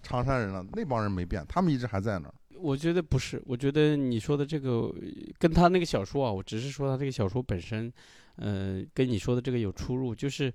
[0.04, 2.34] 长山人呢，那帮人没变，他们一直还在那儿。
[2.56, 4.94] 我觉得不是，我觉得你说的这个
[5.36, 7.92] 跟他那个小说啊，我只是说他这个小说本身，
[8.40, 10.14] 呃，跟你说的这个有出入。
[10.14, 10.52] 就是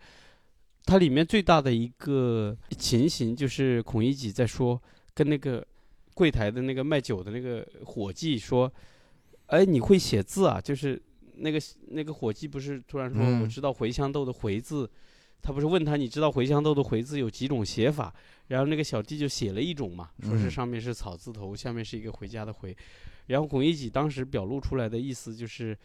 [0.84, 4.82] 它里面最大的一个情形，就是孔乙己在说
[5.14, 5.66] 跟那个
[6.14, 8.72] 柜台的那个卖酒的那个伙计说
[9.48, 11.02] ：“哎，你会写字啊？”就是
[11.38, 14.90] 那个那个伙计不是突然说：“嗯我知道茴香豆的茴字。”
[15.42, 18.12] 他不是问他你知道茴香豆的茴字有几种写法？
[18.48, 22.76] 然后那个小弟就写了一种嘛，说是嗯上面是草字头，下面是一个回家的回。
[23.28, 25.78] 然后孔乙己当时表露出来的意思就是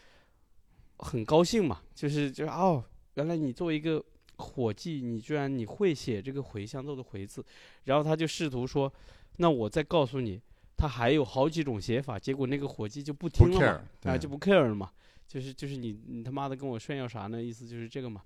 [1.01, 2.83] 很高兴嘛，就是就是哦，
[3.15, 4.03] 原来你作为一个
[4.37, 7.45] 伙计，你居然你会写这个茴香豆的茴字。
[7.85, 8.93] 然后他就试图说，
[9.37, 10.41] 那我再告诉你，
[10.77, 12.19] 他还有好几种写法。
[12.19, 14.91] 结果那个伙计就不听了嘛，啊对就不 care 了嘛，
[15.27, 17.43] 就是就是你你他妈的跟我炫耀啥呢？
[17.43, 18.23] 意思就是这个嘛。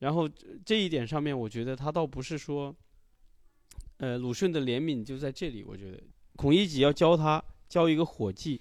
[0.00, 0.28] 然后
[0.64, 2.74] 这一点上面，我觉得他倒不是说，
[3.98, 5.64] 呃，鲁迅的怜悯就在这里。
[5.64, 6.02] 我觉得
[6.36, 8.60] 孔乙己要教他教一个伙计，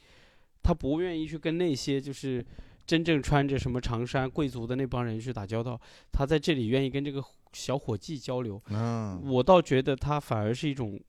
[0.63, 2.45] 他不愿意去跟那些就是
[2.85, 5.79] 真正穿着什么长衫贵族的那帮人去打交道，
[6.11, 7.23] 他在这里愿意跟这个
[7.53, 8.61] 小伙计交流。
[8.69, 10.99] 嗯，我倒觉得他反而是一种，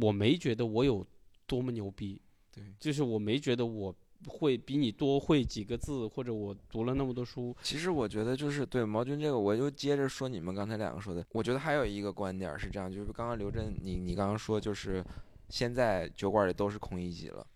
[0.00, 1.04] 我没觉得我有
[1.46, 2.20] 多么牛逼，
[2.52, 3.94] 对，就是我没觉得我
[4.26, 7.54] 会比你多会几个字，或者我读了那么多书。
[7.62, 11.26] 其实我觉得就是对毛军这个，我就接着说你们刚才两个说的。
[11.32, 15.04] 我觉得还有一个观点是这样，就是刚刚刘震你你刚刚说就是
[15.48, 17.46] 现在酒馆里都是空一级了，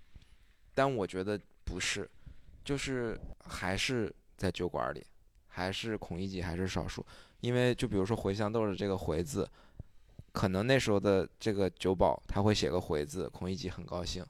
[0.75, 2.09] 但我觉得不是，
[2.69, 5.03] 就是还是在酒馆里，
[5.47, 7.03] 还是孔乙己还是少数。
[7.41, 9.49] 因为就比如说茴香豆的这个茴字，
[10.33, 14.23] 可能那时候的这个酒保他会写个茴字，孔乙己很高兴。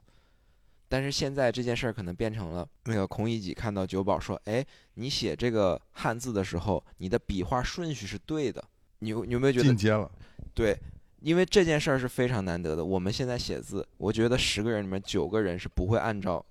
[0.87, 8.63] 但是现在这件事儿可能变成了那个孔乙己看到酒保说：“哎，你写这个汉字的时候，你的笔画顺序是对的。
[8.99, 10.09] 你有你有没有觉得进阶了，
[10.53, 10.79] 对？
[11.19, 12.85] 因为这件事儿是非常难得的。
[12.85, 16.45] 我们现在写字，我觉得十个人里面九个人是不会按照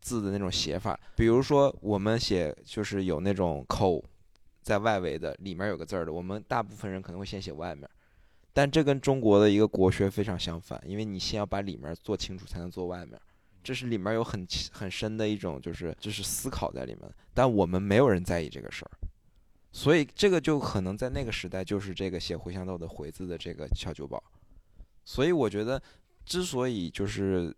[0.00, 0.98] 字的那种写法。
[1.16, 4.04] 比如说我们写就是有那种口
[4.62, 7.88] 在外围的，里面有个字儿的，我们大部分人可能会先写外面。
[8.52, 13.20] 但这跟中国的一个国学非常相反，因为你先要把里面做清楚，才能做外面。
[13.62, 17.02] 这是里面有很很深的一种就是就是思考在里面，
[17.34, 18.90] 但我们没有人在意这个事儿，
[19.72, 24.22] 所以这个就可能在那个时代就是这个写茴香豆的茴字的这个小酒保，
[25.04, 25.80] 所以我觉得
[26.24, 27.54] 之所以就是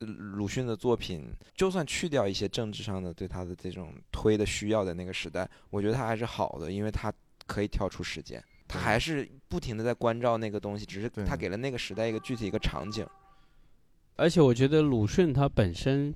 [0.00, 7.12] 鲁迅的作品，就算去掉一些政治上的对他的这种推的需要的那个时代，我觉得他还是好的，因为他
[7.46, 13.06] 可以跳出时间，他还是不停的在关照那个东西，只是他给了那个时代一个具体一个场景。
[14.16, 16.14] 而且我觉得鲁迅他本身，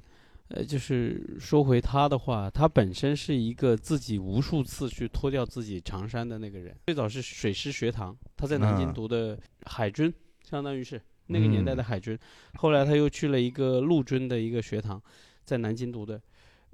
[0.49, 6.76] 呃，就是说回他的话，他本身是一个自己无数次去脱掉自己长衫的那个人。
[6.87, 10.12] 最早是水师学堂，他在南京嗯读的海军，
[10.49, 12.18] 相当于是那个年代的嗯海军。
[12.55, 15.01] 后来他又去了一个陆军的一个学堂，
[15.45, 16.20] 在南京读的。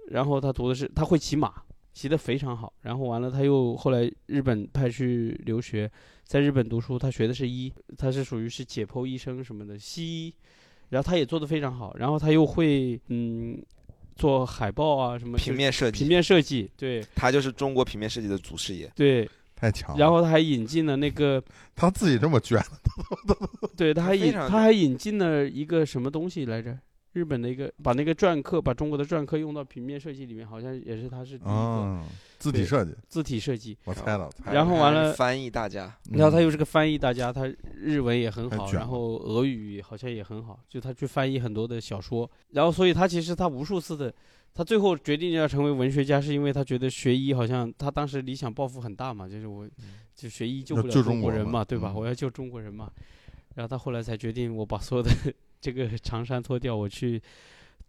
[0.09, 1.52] 然后他读的是他会骑马，
[1.92, 2.72] 骑得非常好。
[2.80, 5.90] 然后完了他又后来日本派去留学，
[6.24, 10.34] 在日本读书，他学的是医，他是属于是解剖医生什么的西医。
[10.90, 13.61] 然后他也做得非常好，然后他又会嗯
[14.14, 18.92] 做海报啊什么平面设计，平面设计，对他就是中国平面设计的祖师爷。
[18.94, 19.98] 对，太强了。
[19.98, 21.42] 然后他还引进了那个，
[21.74, 22.61] 他自己这么卷，
[23.76, 26.78] 对，他还引他还引进了一个什么东西来着？
[27.12, 32.02] 日本的一个把那个篆刻，把中国的篆刻用到平面设计里面，好像也是他是第一个嗯，
[32.40, 33.78] 字体设计，字体设计。
[33.84, 36.18] 我猜了，猜了然后完了翻译大家，嗯。
[36.18, 44.12] 然后他又是个翻译大家，他日文也很好，然后俄语好像也很好，就他去翻译很多的小说，然后所以他其实他无数次的，
[44.55, 49.68] 他最后决定要成为文学家，是因为他觉得学医好像他当时理想抱负很大嘛，就是我
[50.14, 51.90] 就学医救不了中国嘛中国人嘛，对吧？
[51.92, 52.88] 嗯我要救中国人嘛，
[53.57, 55.11] 然后他后来才决定我把所有的
[55.61, 57.20] 这个长衫脱掉，我去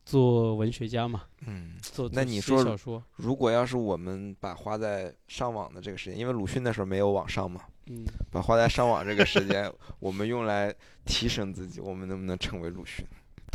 [0.06, 10.74] 做文学家嘛，嗯，做那你说小说，如果要是我们把花在上网的这个时间，因为鲁迅那时候没有网上嘛，嗯，把花在上网这个时间，我们用来
[11.06, 13.06] 提升自己，我们能不能成为鲁迅？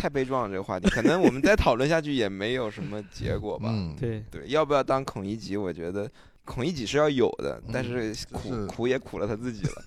[0.01, 3.69] 太悲壮了这个话题，可能我们再讨论下去也没有什么结果吧。
[3.71, 5.59] 嗯，对，对，要不要当孔乙己？
[5.59, 6.11] 我觉得
[6.47, 9.83] 孔乙己是要有的，但是苦、是苦也苦了他自己了。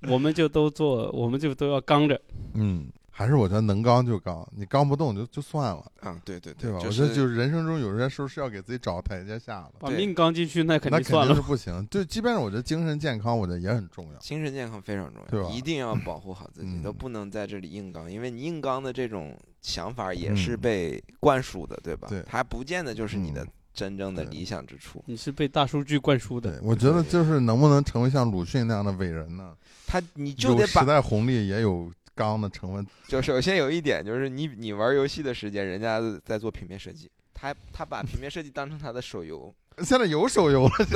[0.08, 2.18] 我们就都做，我们就都要刚着。
[2.54, 6.80] 嗯，还是我觉得能刚就刚，你刚不动就就算了，啊，对对对吧？
[6.80, 11.86] 就我觉得就是人生中有些时候是要给自己找个台阶下的，对把命刚进去，那肯那肯定定算了是不行。
[11.86, 14.18] 对，即便是我觉得精神健康，我觉得也很重要。
[14.18, 22.08] 精神健康非常重要，对吧一定要保护好自己，嗯都不能在这里硬刚，因为你硬刚的这种想法也是嗯被灌输的，对吧？
[22.08, 25.04] 对它不见得就是你的嗯真正的理想之处。
[25.06, 26.58] 你是被大数据灌输的。
[26.58, 29.54] 对，我觉得就是能不能成为像鲁迅那样的伟人呢？
[29.86, 32.86] 他你就得把时，代红利，也有刚的成分。
[33.08, 40.70] 就首先有一点就是你你玩游戏的时间，人家在做平面设计，他他把平面设计当成他的手游， 现在有手游了，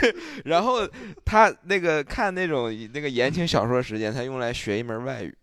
[0.00, 0.14] 对
[0.44, 0.86] 然后
[1.24, 5.34] 他那个看那种那个言情小说的时间，他用来学一门外语，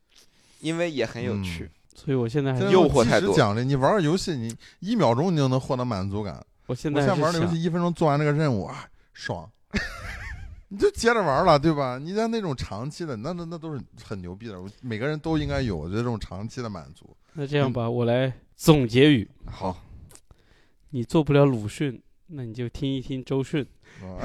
[0.60, 1.70] 因为也很有趣。
[1.96, 6.46] 所以我现在诱惑太多即时奖励，你玩个游戏，你一秒钟你就能获得满足感。
[6.68, 9.50] 我现在还是想现在玩的游戏，一分钟做完这个任务啊，爽，
[10.70, 12.00] 你就接着玩了，对吧？
[12.02, 17.16] 你像那种长期的，那那那都是很牛逼的，我每个人都应该有，我觉得这种长期的满足。
[17.34, 19.80] 那这样吧，我来总结语：好，
[20.90, 23.66] 你做不了鲁迅，那你就听一听周迅。
[24.02, 24.20] 啊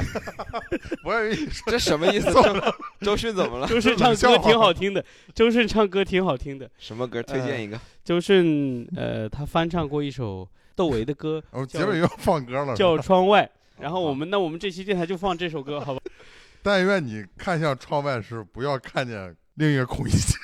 [1.05, 2.33] 我以为你说这什么意思？
[2.33, 2.43] 周
[3.13, 3.69] 周迅怎么了？
[3.69, 6.69] 周迅唱歌挺好听的，周迅唱歌挺好听的。
[6.79, 7.23] 什么歌？
[7.23, 7.79] 推荐一个。
[8.03, 13.45] 周迅，呃，他翻唱过一首窦唯的歌，哦结尾又要放歌了，叫《窗外》。
[13.81, 16.01] 然后我们那我们这期电台就放这首歌，好吧？
[16.63, 20.35] 但愿你看向窗外时，不要看见另一个孔乙己，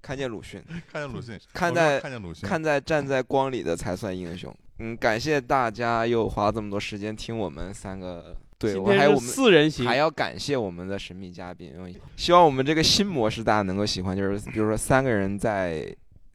[0.00, 4.54] 看见鲁迅， 看见鲁迅，看在看见鲁迅，看在站在光里的才算英雄。
[4.78, 11.74] 嗯，感谢大家又花这么多时间听我们三个，对我还有四人行，还要感谢我们的神秘嘉宾。
[12.16, 15.92] 希望我们这个新模式大家能够喜欢，就是比如说三个人在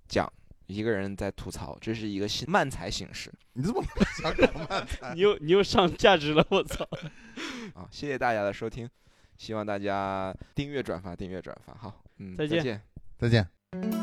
[0.10, 0.30] 讲。
[0.68, 3.32] 一个人在吐槽，这是一个新漫才形式。
[3.54, 3.84] 你怎么
[4.22, 5.14] 想搞漫才？
[5.16, 6.88] 你又你又上价值了，我操！
[7.76, 8.90] 啊，谢谢大家的收听，
[9.38, 12.82] 希望大家订阅转发，订阅转发，好，嗯，再见，
[13.18, 14.03] 再见。